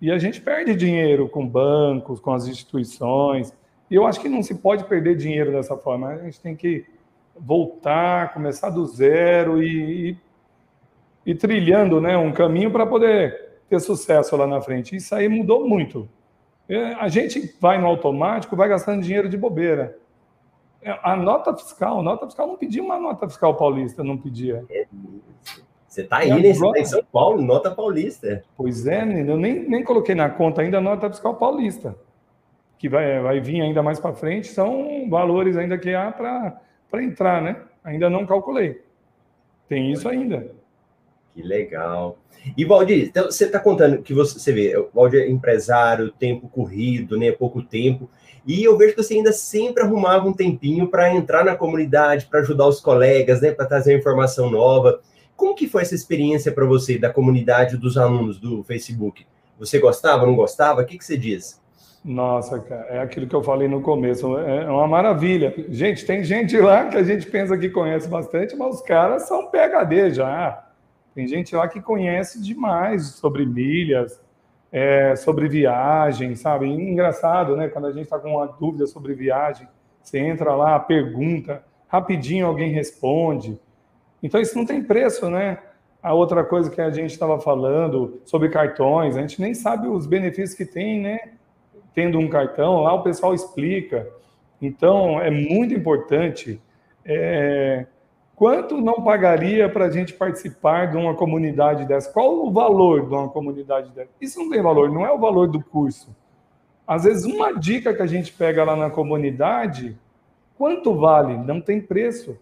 E 0.00 0.10
a 0.10 0.18
gente 0.18 0.40
perde 0.40 0.74
dinheiro 0.74 1.28
com 1.28 1.46
bancos, 1.46 2.20
com 2.20 2.32
as 2.32 2.46
instituições. 2.46 3.52
E 3.90 3.94
eu 3.94 4.06
acho 4.06 4.20
que 4.20 4.28
não 4.28 4.42
se 4.42 4.54
pode 4.56 4.84
perder 4.84 5.16
dinheiro 5.16 5.52
dessa 5.52 5.76
forma. 5.76 6.08
A 6.08 6.18
gente 6.18 6.40
tem 6.40 6.56
que 6.56 6.84
voltar, 7.38 8.32
começar 8.32 8.70
do 8.70 8.84
zero 8.86 9.62
e, 9.62 10.10
e, 10.10 11.30
e 11.30 11.34
trilhando 11.34 12.00
né, 12.00 12.16
um 12.16 12.32
caminho 12.32 12.70
para 12.70 12.86
poder 12.86 13.60
ter 13.68 13.80
sucesso 13.80 14.36
lá 14.36 14.46
na 14.46 14.60
frente. 14.60 14.96
Isso 14.96 15.14
aí 15.14 15.28
mudou 15.28 15.66
muito. 15.66 16.08
É, 16.68 16.94
a 16.94 17.08
gente 17.08 17.54
vai 17.60 17.78
no 17.80 17.86
automático, 17.86 18.56
vai 18.56 18.68
gastando 18.68 19.02
dinheiro 19.02 19.28
de 19.28 19.36
bobeira. 19.36 19.98
É, 20.82 20.98
a 21.02 21.16
nota 21.16 21.56
fiscal, 21.56 22.00
a 22.00 22.02
nota 22.02 22.26
fiscal 22.26 22.46
não 22.46 22.56
pedia 22.56 22.82
uma 22.82 22.98
nota 22.98 23.28
fiscal 23.28 23.54
paulista, 23.54 24.02
não 24.02 24.16
pedia. 24.16 24.64
É 24.70 24.86
você 25.96 26.02
está 26.02 26.18
aí, 26.18 26.28
né? 26.28 26.52
Você 26.52 26.66
está 26.66 26.78
em 26.78 26.84
São 26.84 27.02
Paulo, 27.10 27.40
nota 27.40 27.70
paulista. 27.70 28.44
Pois 28.54 28.86
é, 28.86 29.00
eu 29.00 29.38
nem, 29.38 29.66
nem 29.66 29.82
coloquei 29.82 30.14
na 30.14 30.28
conta 30.28 30.60
ainda 30.60 30.76
a 30.76 30.80
nota 30.80 31.08
fiscal 31.08 31.36
paulista, 31.36 31.96
que 32.78 32.86
vai, 32.86 33.18
vai 33.22 33.40
vir 33.40 33.62
ainda 33.62 33.82
mais 33.82 33.98
para 33.98 34.12
frente, 34.12 34.48
são 34.48 35.08
valores 35.08 35.56
ainda 35.56 35.78
que 35.78 35.94
há 35.94 36.12
para 36.12 37.02
entrar, 37.02 37.40
né? 37.40 37.56
Ainda 37.82 38.10
não 38.10 38.26
calculei. 38.26 38.84
Tem 39.66 39.90
isso 39.90 40.06
ainda. 40.06 40.50
Que 41.36 41.42
legal. 41.42 42.16
E, 42.56 42.64
Valdir, 42.64 43.08
então, 43.08 43.26
você 43.26 43.44
está 43.44 43.60
contando 43.60 44.00
que 44.00 44.14
você, 44.14 44.38
você 44.38 44.52
vê, 44.52 44.74
o 44.74 44.88
Valdir 44.94 45.20
é 45.20 45.28
empresário, 45.28 46.10
tempo 46.10 46.48
corrido, 46.48 47.18
né? 47.18 47.30
Pouco 47.30 47.60
tempo. 47.60 48.08
E 48.46 48.64
eu 48.64 48.78
vejo 48.78 48.94
que 48.94 49.02
você 49.02 49.14
ainda 49.14 49.32
sempre 49.32 49.82
arrumava 49.82 50.26
um 50.26 50.32
tempinho 50.32 50.88
para 50.88 51.14
entrar 51.14 51.44
na 51.44 51.54
comunidade, 51.54 52.24
para 52.24 52.40
ajudar 52.40 52.66
os 52.66 52.80
colegas, 52.80 53.42
né? 53.42 53.52
Para 53.52 53.66
trazer 53.66 53.98
informação 53.98 54.50
nova. 54.50 54.98
Como 55.36 55.54
que 55.54 55.68
foi 55.68 55.82
essa 55.82 55.94
experiência 55.94 56.50
para 56.50 56.64
você 56.64 56.96
da 56.96 57.12
comunidade 57.12 57.76
dos 57.76 57.98
alunos 57.98 58.40
do 58.40 58.64
Facebook? 58.64 59.26
Você 59.58 59.78
gostava, 59.78 60.24
não 60.24 60.34
gostava? 60.34 60.80
O 60.80 60.86
que, 60.86 60.96
que 60.96 61.04
você 61.04 61.18
diz? 61.18 61.60
Nossa, 62.02 62.60
cara, 62.60 62.86
é 62.88 63.00
aquilo 63.00 63.26
que 63.26 63.34
eu 63.34 63.42
falei 63.42 63.68
no 63.68 63.82
começo, 63.82 64.38
é 64.38 64.70
uma 64.70 64.86
maravilha. 64.86 65.52
Gente, 65.68 66.06
tem 66.06 66.24
gente 66.24 66.56
lá 66.56 66.86
que 66.86 66.96
a 66.96 67.02
gente 67.02 67.26
pensa 67.26 67.58
que 67.58 67.68
conhece 67.68 68.08
bastante, 68.08 68.56
mas 68.56 68.76
os 68.76 68.80
caras 68.80 69.26
são 69.28 69.50
PHD 69.50 70.14
já. 70.14 70.65
Tem 71.16 71.26
gente 71.26 71.56
lá 71.56 71.66
que 71.66 71.80
conhece 71.80 72.42
demais 72.42 73.06
sobre 73.12 73.46
milhas, 73.46 74.20
é, 74.70 75.16
sobre 75.16 75.48
viagem, 75.48 76.34
sabe? 76.36 76.66
engraçado, 76.66 77.56
né? 77.56 77.68
Quando 77.68 77.86
a 77.86 77.90
gente 77.90 78.02
está 78.02 78.18
com 78.18 78.36
uma 78.36 78.46
dúvida 78.46 78.86
sobre 78.86 79.14
viagem, 79.14 79.66
você 80.02 80.18
entra 80.18 80.54
lá, 80.54 80.78
pergunta, 80.78 81.64
rapidinho 81.88 82.46
alguém 82.46 82.70
responde. 82.70 83.58
Então 84.22 84.38
isso 84.38 84.58
não 84.58 84.66
tem 84.66 84.84
preço, 84.84 85.30
né? 85.30 85.58
A 86.02 86.12
outra 86.12 86.44
coisa 86.44 86.70
que 86.70 86.82
a 86.82 86.90
gente 86.90 87.12
estava 87.12 87.40
falando 87.40 88.20
sobre 88.26 88.50
cartões, 88.50 89.16
a 89.16 89.22
gente 89.22 89.40
nem 89.40 89.54
sabe 89.54 89.88
os 89.88 90.06
benefícios 90.06 90.52
que 90.52 90.66
tem, 90.66 91.00
né? 91.00 91.18
Tendo 91.94 92.18
um 92.18 92.28
cartão, 92.28 92.82
lá 92.82 92.92
o 92.92 93.02
pessoal 93.02 93.32
explica. 93.32 94.06
Então 94.60 95.18
é 95.18 95.30
muito 95.30 95.72
importante. 95.72 96.60
É... 97.06 97.86
Quanto 98.36 98.80
não 98.80 99.02
pagaria 99.02 99.68
para 99.68 99.86
a 99.86 99.90
gente 99.90 100.12
participar 100.12 100.90
de 100.90 100.96
uma 100.96 101.14
comunidade 101.14 101.84
dessa? 101.86 102.12
Qual 102.12 102.46
o 102.46 102.52
valor 102.52 103.08
de 103.08 103.14
uma 103.14 103.28
comunidade 103.28 103.90
dessa? 103.90 104.10
Isso 104.20 104.38
não 104.38 104.50
tem 104.50 104.62
valor, 104.62 104.92
não 104.92 105.04
é 105.04 105.10
o 105.10 105.18
valor 105.18 105.48
do 105.48 105.60
curso. 105.60 106.14
Às 106.86 107.04
vezes, 107.04 107.24
uma 107.24 107.52
dica 107.52 107.92
que 107.94 108.02
a 108.02 108.06
gente 108.06 108.32
pega 108.32 108.62
lá 108.62 108.76
na 108.76 108.90
comunidade, 108.90 109.98
quanto 110.56 110.94
vale? 110.94 111.36
Não 111.36 111.60
tem 111.60 111.80
preço 111.80 112.38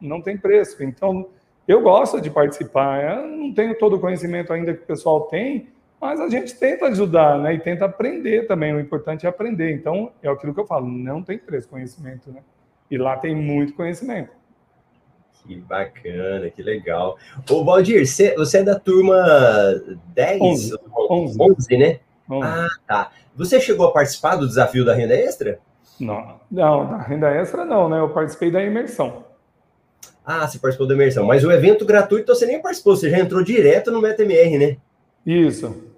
não 0.00 0.20
tem 0.20 0.36
preço. 0.36 0.82
Então, 0.82 1.28
eu 1.68 1.82
gosto 1.82 2.20
de 2.20 2.30
participar. 2.30 3.18
Eu 3.18 3.28
não 3.28 3.52
tenho 3.52 3.76
todo 3.78 3.96
o 3.96 4.00
conhecimento 4.00 4.52
ainda 4.52 4.74
que 4.74 4.82
o 4.82 4.86
pessoal 4.86 5.22
tem, 5.22 5.68
Mas 6.00 6.18
a 6.18 6.30
gente 6.30 6.58
tenta 6.58 6.86
ajudar, 6.86 7.38
né? 7.38 7.52
E 7.52 7.60
tenta 7.60 7.84
aprender 7.84 8.46
também. 8.46 8.74
O 8.74 8.80
importante 8.80 9.26
é 9.26 9.28
aprender. 9.28 9.70
Então, 9.70 10.10
é 10.22 10.30
aquilo 10.30 10.54
que 10.54 10.60
eu 10.60 10.66
falo, 10.66 10.86
não 10.86 11.22
tem 11.22 11.36
preço 11.36 11.68
conhecimento, 11.68 12.32
né? 12.32 12.40
E 12.90 12.96
lá 12.96 13.18
tem 13.18 13.36
muito 13.36 13.74
conhecimento. 13.74 14.30
Que 15.46 15.56
bacana, 15.56 16.50
que 16.50 16.62
legal. 16.62 17.16
Ô, 17.50 17.64
Valdir, 17.64 18.06
você, 18.06 18.34
você 18.34 18.58
é 18.58 18.62
da 18.62 18.78
turma 18.78 19.16
10? 20.14 20.40
11, 20.40 20.78
11. 21.10 21.36
11 21.40 21.76
né? 21.76 22.00
11. 22.30 22.46
Ah, 22.46 22.68
tá. 22.86 23.12
Você 23.34 23.60
chegou 23.60 23.86
a 23.86 23.92
participar 23.92 24.36
do 24.36 24.46
desafio 24.46 24.84
da 24.84 24.94
renda 24.94 25.14
extra? 25.14 25.58
Não, 25.98 26.40
não, 26.50 26.86
da 26.90 26.98
renda 26.98 27.28
extra 27.30 27.64
não, 27.64 27.88
né? 27.88 28.00
Eu 28.00 28.10
participei 28.10 28.50
da 28.50 28.62
imersão. 28.62 29.24
Ah, 30.24 30.46
você 30.46 30.58
participou 30.58 30.86
da 30.86 30.94
imersão. 30.94 31.26
Mas 31.26 31.44
o 31.44 31.50
evento 31.50 31.84
gratuito 31.84 32.34
você 32.34 32.46
nem 32.46 32.60
participou, 32.60 32.96
você 32.96 33.10
já 33.10 33.18
entrou 33.18 33.42
direto 33.42 33.90
no 33.90 34.00
MetaMR, 34.00 34.58
né? 34.58 34.76
Isso. 35.26 35.90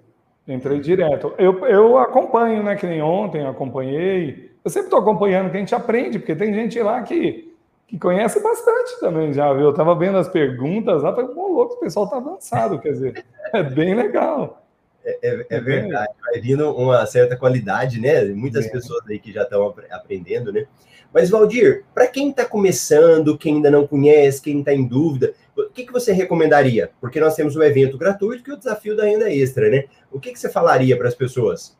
Entrei 0.47 0.79
direto. 0.79 1.33
Eu, 1.37 1.65
eu 1.65 1.97
acompanho, 1.97 2.63
né? 2.63 2.75
Que 2.75 2.85
nem 2.85 3.01
ontem 3.01 3.45
acompanhei. 3.45 4.51
Eu 4.63 4.69
sempre 4.69 4.87
estou 4.87 4.99
acompanhando 4.99 5.49
que 5.49 5.57
a 5.57 5.59
gente 5.59 5.75
aprende, 5.75 6.19
porque 6.19 6.35
tem 6.35 6.53
gente 6.53 6.81
lá 6.81 7.01
que, 7.01 7.52
que 7.93 7.99
conhece 7.99 8.41
bastante 8.41 8.99
também 8.99 9.31
já, 9.31 9.53
viu? 9.53 9.65
Eu 9.65 9.69
estava 9.69 9.93
vendo 9.93 10.17
as 10.17 10.27
perguntas 10.27 11.03
lá, 11.03 11.13
falei, 11.13 11.29
pô, 11.29 11.47
louco, 11.47 11.75
o 11.75 11.79
pessoal 11.79 12.05
está 12.05 12.17
avançado, 12.17 12.79
quer 12.79 12.93
dizer, 12.93 13.23
é 13.53 13.61
bem 13.61 13.93
legal. 13.93 14.65
É, 15.05 15.19
é, 15.21 15.45
é, 15.47 15.61
verdade, 15.61 16.11
vai 16.19 16.41
vindo 16.41 16.75
uma 16.75 17.05
certa 17.05 17.37
qualidade, 17.37 18.01
né? 18.01 18.23
Muitas 18.23 18.65
é. 18.65 18.69
pessoas 18.69 19.03
aí 19.07 19.19
que 19.19 19.31
já 19.31 19.43
estão 19.43 19.71
aprendendo, 19.91 20.51
né? 20.51 20.65
Mas, 21.13 21.29
Valdir, 21.29 21.85
para 21.93 22.07
quem 22.07 22.31
está 22.31 22.43
começando, 22.45 23.37
quem 23.37 23.57
ainda 23.57 23.69
não 23.69 23.85
conhece, 23.85 24.41
quem 24.41 24.61
está 24.61 24.73
em 24.73 24.87
dúvida, 24.87 25.35
o 25.55 25.69
que, 25.69 25.85
que 25.85 25.93
você 25.93 26.11
recomendaria? 26.11 26.89
Porque 26.99 27.19
nós 27.19 27.35
temos 27.35 27.55
um 27.55 27.61
evento 27.61 27.95
gratuito 27.95 28.43
que 28.43 28.49
é 28.49 28.55
o 28.55 28.57
desafio 28.57 28.97
da 28.97 29.05
renda 29.05 29.31
extra, 29.31 29.69
né? 29.69 29.83
O 30.11 30.19
que, 30.19 30.31
que 30.31 30.39
você 30.39 30.49
falaria 30.49 30.97
para 30.97 31.09
as 31.09 31.13
pessoas? 31.13 31.77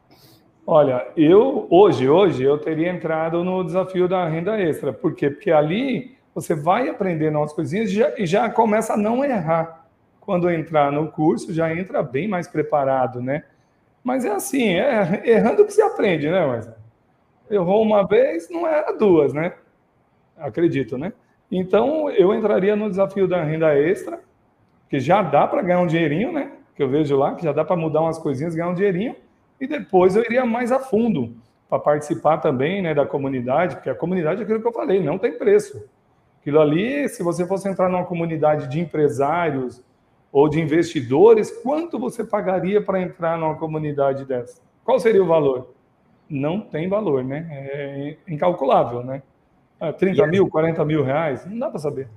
Olha, 0.65 1.05
eu 1.17 1.67
hoje, 1.69 2.07
hoje 2.07 2.41
eu 2.41 2.57
teria 2.57 2.89
entrado 2.89 3.43
no 3.43 3.65
desafio 3.65 4.07
da 4.07 4.25
renda 4.29 4.57
extra. 4.57 4.93
Por 4.93 5.13
quê? 5.13 5.29
Porque 5.29 5.51
ali 5.51 6.15
você 6.33 6.55
vai 6.55 6.87
aprendendo 6.87 7.37
umas 7.37 7.51
coisinhas 7.51 7.89
e 7.91 7.95
já, 7.95 8.13
e 8.17 8.25
já 8.25 8.49
começa 8.49 8.93
a 8.93 8.97
não 8.97 9.25
errar. 9.25 9.85
Quando 10.21 10.49
entrar 10.49 10.89
no 10.89 11.11
curso, 11.11 11.53
já 11.53 11.75
entra 11.75 12.01
bem 12.01 12.29
mais 12.29 12.47
preparado, 12.47 13.21
né? 13.21 13.43
Mas 14.01 14.23
é 14.23 14.31
assim, 14.31 14.69
é 14.75 15.21
errando 15.25 15.65
que 15.65 15.73
se 15.73 15.81
aprende, 15.81 16.29
né, 16.29 16.45
Marcelo? 16.45 16.77
Errou 17.51 17.81
uma 17.81 18.07
vez, 18.07 18.49
não 18.49 18.65
era 18.65 18.93
duas, 18.93 19.33
né? 19.33 19.53
Acredito, 20.37 20.97
né? 20.97 21.11
Então, 21.51 22.09
eu 22.09 22.33
entraria 22.33 22.73
no 22.73 22.89
desafio 22.89 23.27
da 23.27 23.43
renda 23.43 23.77
extra, 23.77 24.21
que 24.89 24.97
já 24.97 25.21
dá 25.21 25.45
para 25.45 25.61
ganhar 25.61 25.81
um 25.81 25.87
dinheirinho, 25.87 26.31
né? 26.31 26.53
Que 26.73 26.83
eu 26.83 26.89
vejo 26.89 27.17
lá, 27.17 27.35
que 27.35 27.43
já 27.43 27.51
dá 27.51 27.65
para 27.65 27.75
mudar 27.75 27.99
umas 27.99 28.17
coisinhas, 28.17 28.55
ganhar 28.55 28.69
um 28.69 28.73
dinheirinho. 28.73 29.13
E 29.63 29.67
depois 29.67 30.13
eu 30.17 30.23
iria 30.23 30.45
mais 30.45 30.73
a 30.73 30.79
fundo 30.79 31.37
para 31.69 31.79
participar 31.79 32.39
também 32.39 32.81
né, 32.81 32.93
da 32.93 33.05
comunidade, 33.05 33.77
porque 33.77 33.89
a 33.89 33.95
comunidade 33.95 34.41
é 34.41 34.43
aquilo 34.43 34.59
que 34.59 34.67
eu 34.67 34.73
falei, 34.73 35.01
não 35.01 35.17
tem 35.17 35.37
preço. 35.37 35.89
Aquilo 36.41 36.59
ali, 36.59 37.07
se 37.07 37.23
você 37.23 37.47
fosse 37.47 37.69
entrar 37.69 37.87
numa 37.87 38.03
comunidade 38.03 38.67
de 38.67 38.81
empresários 38.81 39.81
ou 40.33 40.49
de 40.49 40.59
investidores, 40.59 41.49
quanto 41.49 41.97
você 41.97 42.25
pagaria 42.25 42.81
para 42.81 43.01
entrar 43.01 43.37
numa 43.37 43.55
comunidade 43.55 44.25
dessa? 44.25 44.61
Qual 44.83 44.99
seria 44.99 45.23
o 45.23 45.27
valor? 45.27 45.73
Não 46.29 46.59
tem 46.59 46.89
valor, 46.89 47.23
né? 47.23 47.47
É 47.49 48.17
incalculável, 48.27 49.01
né? 49.01 49.23
30 49.97 50.21
ah, 50.21 50.27
mil, 50.27 50.49
40 50.49 50.83
mil 50.83 51.05
reais, 51.05 51.45
não 51.45 51.57
dá 51.57 51.69
para 51.69 51.79
saber. 51.79 52.09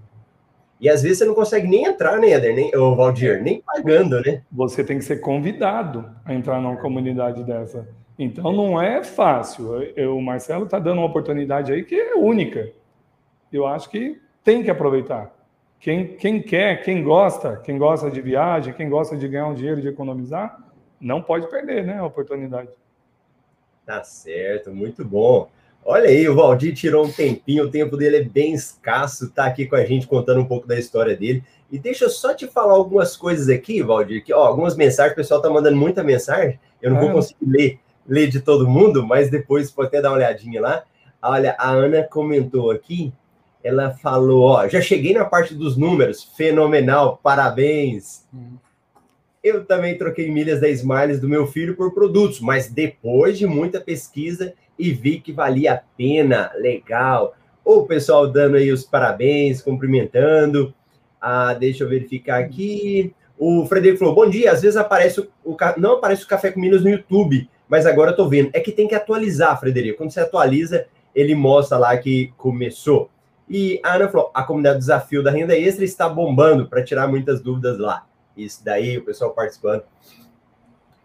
E 0.81 0.89
às 0.89 1.03
vezes 1.03 1.19
você 1.19 1.25
não 1.25 1.35
consegue 1.35 1.67
nem 1.67 1.85
entrar, 1.85 2.19
né, 2.19 2.31
Eder, 2.31 2.55
nem, 2.55 2.77
o 2.77 2.95
Valdir, 2.95 3.43
nem 3.43 3.63
pagando, 3.63 4.21
né? 4.21 4.43
Você 4.53 4.85
tem 4.85 4.99
que 4.99 5.05
ser 5.05 5.19
convidado 5.19 6.11
a 6.25 6.35
entrar 6.35 6.61
numa 6.61 6.77
comunidade 6.77 7.43
dessa. 7.45 7.89
Então 8.19 8.53
não 8.53 8.81
é 8.81 9.03
fácil. 9.03 9.83
Eu, 9.97 10.17
o 10.17 10.23
Marcelo 10.23 10.65
está 10.65 10.79
dando 10.79 10.99
uma 10.99 11.07
oportunidade 11.07 11.73
aí 11.73 11.83
que 11.83 11.95
é 11.95 12.15
única. 12.15 12.71
Eu 13.53 13.67
acho 13.67 13.89
que 13.89 14.21
tem 14.45 14.63
que 14.63 14.71
aproveitar. 14.71 15.35
Quem, 15.81 16.17
quem 16.17 16.43
quer, 16.43 16.83
quem 16.83 17.03
gosta, 17.03 17.57
quem 17.59 17.79
gosta 17.79 18.11
de 18.11 18.21
viagem, 18.21 18.73
quem 18.73 18.89
gosta 18.89 19.17
de 19.17 19.29
ganhar 19.29 19.47
um 19.47 19.55
dinheiro, 19.55 19.81
de 19.81 19.89
economizar, 19.89 20.59
não 21.01 21.23
pode 21.23 21.49
perder 21.49 21.85
né, 21.85 21.99
a 21.99 22.05
oportunidade. 22.05 22.71
Tá 23.85 24.03
certo, 24.03 24.73
muito 24.73 25.05
bom. 25.05 25.49
Olha 25.89 26.09
aí, 26.09 26.29
o 26.29 26.35
Valdir 26.35 26.75
tirou 26.75 27.07
um 27.07 27.13
tempinho, 27.13 27.63
o 27.63 27.71
tempo 27.71 27.97
dele 27.97 28.17
é 28.17 28.23
bem 28.25 28.53
escasso, 28.53 29.31
tá 29.31 29.47
aqui 29.47 29.67
com 29.67 29.77
a 29.77 29.85
gente 29.85 30.09
contando 30.09 30.41
um 30.41 30.45
pouco 30.45 30.67
da 30.67 30.77
história 30.77 31.17
dele. 31.17 31.45
E 31.71 31.79
deixa 31.79 32.07
eu 32.07 32.11
só 32.11 32.35
te 32.35 32.49
falar 32.49 32.73
algumas 32.73 33.17
coisas 33.17 33.49
aqui, 33.49 33.81
Valdir, 33.85 34.25
que 34.25 34.35
ó, 34.35 34.45
algumas 34.45 34.75
mensagens, 34.75 35.13
o 35.13 35.17
pessoal 35.17 35.41
tá 35.41 35.49
mandando 35.49 35.77
muita 35.77 36.03
mensagem, 36.03 36.59
eu 36.83 36.91
não 36.91 37.01
vou 37.01 37.13
conseguir 37.13 37.47
ler, 37.47 37.79
ler 38.05 38.27
de 38.27 38.41
todo 38.41 38.67
mundo, 38.67 39.07
mas 39.07 39.31
depois 39.31 39.71
pode 39.71 39.87
até 39.87 40.03
dar 40.03 40.11
uma 40.11 40.17
olhadinha 40.17 40.61
lá. 40.61 40.83
Olha, 41.23 41.55
a 41.57 41.71
Ana 41.71 42.03
comentou 42.03 42.73
aqui, 42.73 43.13
ela 43.63 43.93
falou, 43.93 44.43
ó, 44.43 44.67
já 44.67 44.81
cheguei 44.81 45.15
na 45.15 45.25
parte 45.25 45.55
dos 45.55 45.77
números, 45.77 46.25
fenomenal, 46.37 47.21
parabéns. 47.23 48.27
Hum. 48.35 48.57
Eu 49.41 49.65
também 49.65 49.97
troquei 49.97 50.33
milhas 50.33 50.61
da 50.61 50.69
Smiles 50.69 51.21
do 51.21 51.29
meu 51.29 51.47
filho 51.47 51.77
por 51.77 51.95
produtos, 51.95 52.41
mas 52.41 52.69
depois 52.69 53.39
de 53.39 53.47
muita 53.47 53.81
pesquisa 53.81 54.53
e 54.79 54.93
vi 54.93 55.21
que 55.21 55.33
valia 55.33 55.75
a 55.75 55.83
pena, 55.97 56.51
legal. 56.57 57.35
O 57.65 57.83
pessoal 57.83 58.29
dando 58.29 58.57
aí 58.57 58.71
os 58.71 58.85
parabéns, 58.85 59.61
cumprimentando. 59.61 60.75
Ah, 61.21 61.55
deixa 61.55 61.85
eu 61.85 61.89
verificar 61.89 62.41
aqui. 62.41 63.15
O 63.39 63.67
Frederico 63.67 63.99
falou: 63.99 64.15
bom 64.15 64.29
dia. 64.29 64.53
Às 64.53 64.63
vezes 64.63 64.77
aparece 64.77 65.21
o, 65.21 65.29
o 65.45 65.57
não 65.77 65.95
aparece 65.95 66.25
o 66.25 66.29
Café 66.29 66.51
com 66.51 66.61
Minas 66.61 66.83
no 66.83 66.91
YouTube, 66.91 67.49
mas 67.69 67.87
agora 67.87 68.13
eu 68.13 68.17
tô 68.17 68.29
vendo. 68.29 68.51
É 68.53 68.61
que 68.61 68.73
tem 68.73 68.87
que 68.87 68.95
atualizar, 68.95 69.59
Frederico. 69.59 69.99
Quando 69.99 70.11
você 70.11 70.21
atualiza, 70.21 70.87
ele 71.15 71.35
mostra 71.35 71.79
lá 71.79 71.97
que 71.97 72.33
começou. 72.37 73.11
E 73.49 73.81
a 73.85 73.95
Ana 73.95 74.09
falou: 74.09 74.31
a 74.35 74.43
comunidade 74.43 74.79
Desafio 74.79 75.23
da 75.23 75.31
Renda 75.31 75.57
Extra 75.57 75.85
está 75.85 76.09
bombando 76.09 76.69
para 76.69 76.85
tirar 76.85 77.09
muitas 77.09 77.41
dúvidas 77.41 77.79
lá. 77.79 78.07
Isso 78.37 78.65
daí, 78.65 78.99
o 78.99 79.05
pessoal 79.05 79.31
participando. 79.33 79.83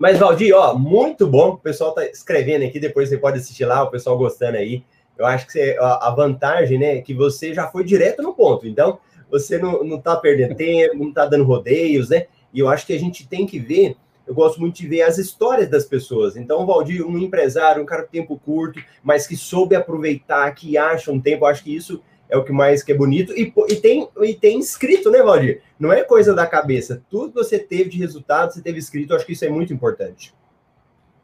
Mas, 0.01 0.17
Valdir, 0.17 0.55
ó, 0.55 0.73
muito 0.73 1.27
bom. 1.27 1.49
O 1.49 1.57
pessoal 1.59 1.93
tá 1.93 2.03
escrevendo 2.03 2.65
aqui, 2.65 2.79
depois 2.79 3.07
você 3.07 3.19
pode 3.19 3.37
assistir 3.37 3.65
lá, 3.65 3.83
o 3.83 3.91
pessoal 3.91 4.17
gostando 4.17 4.57
aí. 4.57 4.83
Eu 5.15 5.27
acho 5.27 5.45
que 5.45 5.51
você, 5.51 5.77
a 5.79 6.09
vantagem, 6.09 6.79
né, 6.79 6.97
é 6.97 7.01
que 7.03 7.13
você 7.13 7.53
já 7.53 7.67
foi 7.67 7.83
direto 7.83 8.23
no 8.23 8.33
ponto. 8.33 8.67
Então, 8.67 8.97
você 9.29 9.59
não, 9.59 9.83
não 9.83 10.01
tá 10.01 10.15
perdendo 10.15 10.55
tempo, 10.55 10.95
não 10.97 11.13
tá 11.13 11.27
dando 11.27 11.43
rodeios, 11.43 12.09
né? 12.09 12.25
E 12.51 12.59
eu 12.59 12.67
acho 12.67 12.87
que 12.87 12.93
a 12.93 12.99
gente 12.99 13.27
tem 13.27 13.45
que 13.45 13.59
ver, 13.59 13.95
eu 14.25 14.33
gosto 14.33 14.59
muito 14.59 14.77
de 14.77 14.87
ver 14.87 15.03
as 15.03 15.19
histórias 15.19 15.69
das 15.69 15.85
pessoas. 15.85 16.35
Então, 16.35 16.65
Valdir, 16.65 17.05
um 17.05 17.19
empresário, 17.19 17.83
um 17.83 17.85
cara 17.85 18.01
de 18.01 18.09
tempo 18.09 18.41
curto, 18.43 18.83
mas 19.03 19.27
que 19.27 19.37
soube 19.37 19.75
aproveitar, 19.75 20.49
que 20.55 20.79
acha 20.79 21.11
um 21.11 21.21
tempo, 21.21 21.43
eu 21.43 21.47
acho 21.47 21.63
que 21.63 21.75
isso 21.75 22.01
é 22.31 22.37
o 22.37 22.43
que 22.43 22.53
mais 22.53 22.81
que 22.81 22.93
é 22.93 22.95
bonito. 22.95 23.33
E, 23.33 23.53
e, 23.69 23.75
tem, 23.75 24.07
e 24.21 24.33
tem 24.33 24.57
escrito, 24.57 25.11
né, 25.11 25.21
Valdir? 25.21 25.61
Não 25.77 25.91
é 25.91 26.01
coisa 26.01 26.33
da 26.33 26.47
cabeça. 26.47 27.03
Tudo 27.09 27.33
que 27.33 27.35
você 27.35 27.59
teve 27.59 27.89
de 27.89 27.97
resultado, 27.97 28.53
você 28.53 28.61
teve 28.61 28.79
escrito. 28.79 29.11
Eu 29.11 29.17
acho 29.17 29.25
que 29.25 29.33
isso 29.33 29.43
é 29.43 29.49
muito 29.49 29.73
importante. 29.73 30.33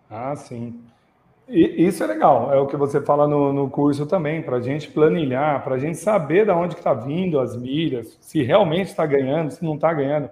Ah, 0.10 0.36
sim. 0.36 0.80
E 1.48 1.88
isso 1.88 2.04
é 2.04 2.08
legal. 2.08 2.54
É 2.54 2.60
o 2.60 2.68
que 2.68 2.76
você 2.76 3.00
fala 3.00 3.26
no, 3.26 3.54
no 3.54 3.70
curso 3.70 4.06
também, 4.06 4.42
para 4.42 4.58
a 4.58 4.62
gente 4.62 4.90
planilhar, 4.90 5.64
para 5.64 5.76
a 5.76 5.80
gente 5.80 5.98
saber 5.98 6.46
de 6.46 6.52
onde 6.52 6.76
está 6.76 6.94
vindo 6.94 7.40
as 7.40 7.56
milhas, 7.56 8.18
se 8.20 8.44
realmente 8.44 8.88
está 8.88 9.06
ganhando, 9.06 9.52
se 9.52 9.64
não 9.64 9.76
está 9.76 9.94
ganhando. 9.94 10.30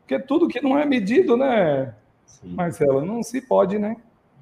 Porque 0.00 0.20
tudo 0.20 0.46
que 0.46 0.60
não 0.60 0.78
é 0.78 0.86
medido, 0.86 1.36
né, 1.36 1.94
sim. 2.24 2.54
Marcelo, 2.54 3.04
não 3.04 3.24
se 3.24 3.40
pode, 3.40 3.76
né, 3.76 3.96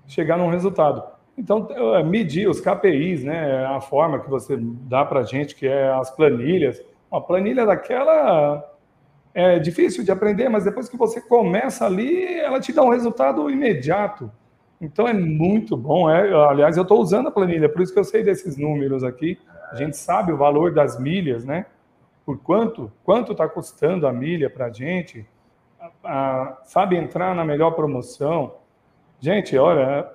chegar 0.07 0.37
num 0.37 0.51
resultado. 0.51 1.03
Então, 1.41 1.67
é, 1.71 2.03
medir 2.05 2.51
os 2.51 2.61
KPIs, 2.61 3.25
né, 3.25 3.65
a 3.65 3.81
forma 3.81 4.21
que 4.21 4.29
você 4.29 4.59
dá 4.61 5.07
para 5.07 5.21
a 5.21 5.23
gente, 5.23 5.55
que 5.55 5.67
é 5.67 5.91
as 5.91 6.11
planilhas. 6.11 6.85
Uma 7.11 7.23
planilha 7.23 7.65
daquela 7.65 8.63
é 9.33 9.59
difícil 9.59 10.05
de 10.05 10.13
aprender, 10.13 10.51
mas 10.51 10.65
depois 10.65 10.87
que 10.87 10.99
você 10.99 11.19
começa 11.19 11.87
ali, 11.87 12.27
ela 12.41 12.61
te 12.61 12.75
dá 12.75 12.83
um 12.83 12.91
resultado 12.91 13.49
imediato. 13.49 14.31
Então, 14.79 15.09
é 15.09 15.15
muito 15.15 15.79
bom. 15.79 16.11
É, 16.11 16.31
aliás, 16.47 16.77
eu 16.77 16.83
estou 16.83 17.01
usando 17.01 17.29
a 17.29 17.33
planilha, 17.33 17.71
por 17.71 17.81
isso 17.81 17.93
que 17.93 17.99
eu 17.99 18.05
sei 18.05 18.23
desses 18.23 18.59
números 18.59 19.03
aqui. 19.03 19.39
A 19.73 19.77
gente 19.77 19.97
sabe 19.97 20.31
o 20.31 20.37
valor 20.37 20.75
das 20.75 21.01
milhas, 21.01 21.43
né? 21.43 21.65
Por 22.27 22.39
quanto 22.39 22.93
quanto 23.03 23.33
está 23.33 23.49
custando 23.49 24.07
a 24.07 24.13
milha 24.13 24.51
para 24.51 24.67
a 24.67 24.71
gente. 24.71 25.27
sabe 26.65 26.97
entrar 26.97 27.35
na 27.35 27.47
melhor 27.47 27.71
promoção. 27.71 28.57
Gente, 29.21 29.57
olha, 29.57 30.07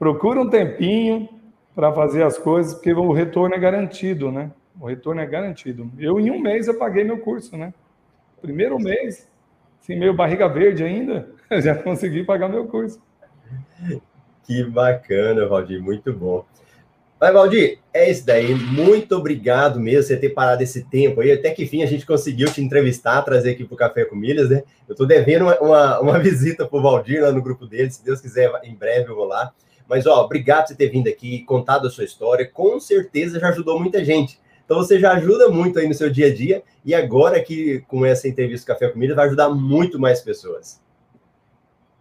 procura 0.00 0.40
um 0.40 0.48
tempinho 0.48 1.28
para 1.74 1.92
fazer 1.92 2.22
as 2.22 2.38
coisas, 2.38 2.72
porque 2.72 2.90
o 2.90 3.12
retorno 3.12 3.54
é 3.54 3.58
garantido, 3.58 4.32
né? 4.32 4.50
O 4.80 4.86
retorno 4.86 5.20
é 5.20 5.26
garantido. 5.26 5.90
Eu, 5.98 6.18
em 6.18 6.30
um 6.30 6.40
mês, 6.40 6.66
eu 6.66 6.78
paguei 6.78 7.04
meu 7.04 7.18
curso, 7.18 7.54
né? 7.54 7.74
Primeiro 8.40 8.78
mês, 8.78 9.28
assim, 9.80 9.96
meio 9.96 10.14
barriga 10.14 10.48
verde 10.48 10.82
ainda, 10.82 11.28
já 11.60 11.74
consegui 11.74 12.24
pagar 12.24 12.48
meu 12.48 12.66
curso. 12.66 12.98
Que 14.44 14.64
bacana, 14.64 15.46
Valdir, 15.46 15.82
muito 15.82 16.14
bom. 16.14 16.46
Mas, 17.20 17.34
Valdir, 17.34 17.78
é 17.92 18.10
isso 18.10 18.24
daí. 18.24 18.54
Muito 18.54 19.14
obrigado 19.14 19.78
mesmo 19.78 20.04
você 20.04 20.16
ter 20.16 20.30
parado 20.30 20.62
esse 20.62 20.82
tempo 20.88 21.20
aí. 21.20 21.30
Até 21.30 21.50
que 21.50 21.66
fim 21.66 21.82
a 21.82 21.86
gente 21.86 22.06
conseguiu 22.06 22.50
te 22.50 22.62
entrevistar, 22.62 23.20
trazer 23.20 23.50
aqui 23.50 23.64
para 23.64 23.74
o 23.74 23.76
Café 23.76 24.06
com 24.06 24.16
Milhas, 24.16 24.48
né? 24.48 24.62
Eu 24.88 24.94
estou 24.94 25.06
devendo 25.06 25.42
uma, 25.42 25.60
uma, 25.60 26.00
uma 26.00 26.18
visita 26.18 26.66
para 26.66 26.78
o 26.78 26.82
Valdir 26.82 27.22
lá 27.22 27.30
no 27.30 27.42
grupo 27.42 27.66
dele. 27.66 27.90
Se 27.90 28.02
Deus 28.02 28.22
quiser, 28.22 28.50
em 28.64 28.74
breve 28.74 29.10
eu 29.10 29.14
vou 29.14 29.26
lá. 29.26 29.52
Mas, 29.90 30.06
ó, 30.06 30.24
obrigado 30.24 30.62
por 30.62 30.68
você 30.68 30.76
ter 30.76 30.88
vindo 30.88 31.08
aqui, 31.08 31.40
contado 31.40 31.88
a 31.88 31.90
sua 31.90 32.04
história. 32.04 32.48
Com 32.48 32.78
certeza 32.78 33.40
já 33.40 33.48
ajudou 33.48 33.80
muita 33.80 34.04
gente. 34.04 34.40
Então, 34.64 34.78
você 34.78 35.00
já 35.00 35.14
ajuda 35.14 35.48
muito 35.48 35.80
aí 35.80 35.88
no 35.88 35.94
seu 35.94 36.08
dia 36.08 36.28
a 36.28 36.34
dia. 36.34 36.62
E 36.84 36.94
agora, 36.94 37.36
aqui 37.36 37.84
com 37.88 38.06
essa 38.06 38.28
entrevista 38.28 38.72
Café 38.72 38.88
com 38.88 39.00
Milhas, 39.00 39.16
vai 39.16 39.26
ajudar 39.26 39.48
muito 39.48 39.98
mais 39.98 40.20
pessoas. 40.20 40.80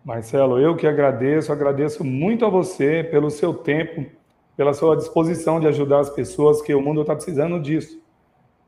Marcelo, 0.05 0.59
eu 0.59 0.75
que 0.75 0.85
agradeço, 0.85 1.51
agradeço 1.51 2.03
muito 2.03 2.45
a 2.45 2.49
você 2.49 3.03
pelo 3.03 3.31
seu 3.31 3.55
tempo 3.55 4.05
pela 4.59 4.73
sua 4.73 4.97
disposição 4.97 5.57
de 5.57 5.67
ajudar 5.67 6.01
as 6.01 6.09
pessoas, 6.09 6.61
que 6.61 6.75
o 6.75 6.81
mundo 6.81 6.99
está 6.99 7.15
precisando 7.15 7.61
disso, 7.61 7.97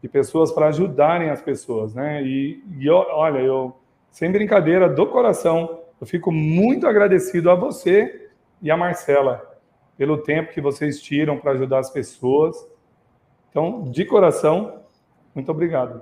de 0.01 0.07
pessoas 0.07 0.49
para 0.49 0.67
ajudarem 0.67 1.29
as 1.29 1.41
pessoas, 1.41 1.93
né? 1.93 2.23
E, 2.23 2.63
e 2.79 2.88
eu, 2.88 2.95
olha, 2.95 3.39
eu, 3.39 3.75
sem 4.10 4.31
brincadeira, 4.31 4.88
do 4.88 5.05
coração, 5.05 5.81
eu 5.99 6.07
fico 6.07 6.31
muito 6.31 6.88
agradecido 6.88 7.51
a 7.51 7.55
você 7.55 8.31
e 8.62 8.69
a 8.69 8.78
Marcela 8.78 9.50
pelo 9.97 10.17
tempo 10.17 10.52
que 10.52 10.62
vocês 10.62 11.02
tiram 11.02 11.38
para 11.38 11.52
ajudar 11.52 11.80
as 11.80 11.89
pessoas. 11.89 12.67
Então, 13.50 13.84
de 13.84 14.06
coração, 14.06 14.82
muito 15.36 15.52
obrigado. 15.52 16.02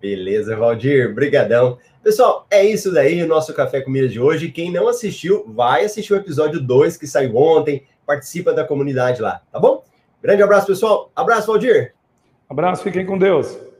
Beleza, 0.00 0.56
Valdir, 0.56 1.14
brigadão. 1.14 1.78
Pessoal, 2.02 2.46
é 2.50 2.64
isso 2.64 2.92
daí, 2.92 3.22
o 3.22 3.28
nosso 3.28 3.54
Café 3.54 3.80
Comida 3.80 4.08
de 4.08 4.18
hoje. 4.18 4.50
Quem 4.50 4.72
não 4.72 4.88
assistiu, 4.88 5.44
vai 5.46 5.84
assistir 5.84 6.12
o 6.12 6.16
episódio 6.16 6.60
2 6.60 6.96
que 6.96 7.06
saiu 7.06 7.36
ontem 7.36 7.86
participa 8.04 8.52
da 8.52 8.64
comunidade 8.64 9.22
lá, 9.22 9.42
tá 9.52 9.60
bom? 9.60 9.84
Grande 10.20 10.42
abraço, 10.42 10.66
pessoal. 10.66 11.10
Abraço, 11.14 11.46
Valdir. 11.46 11.94
Abraço, 12.50 12.82
fiquem 12.82 13.06
com 13.06 13.16
Deus. 13.16 13.71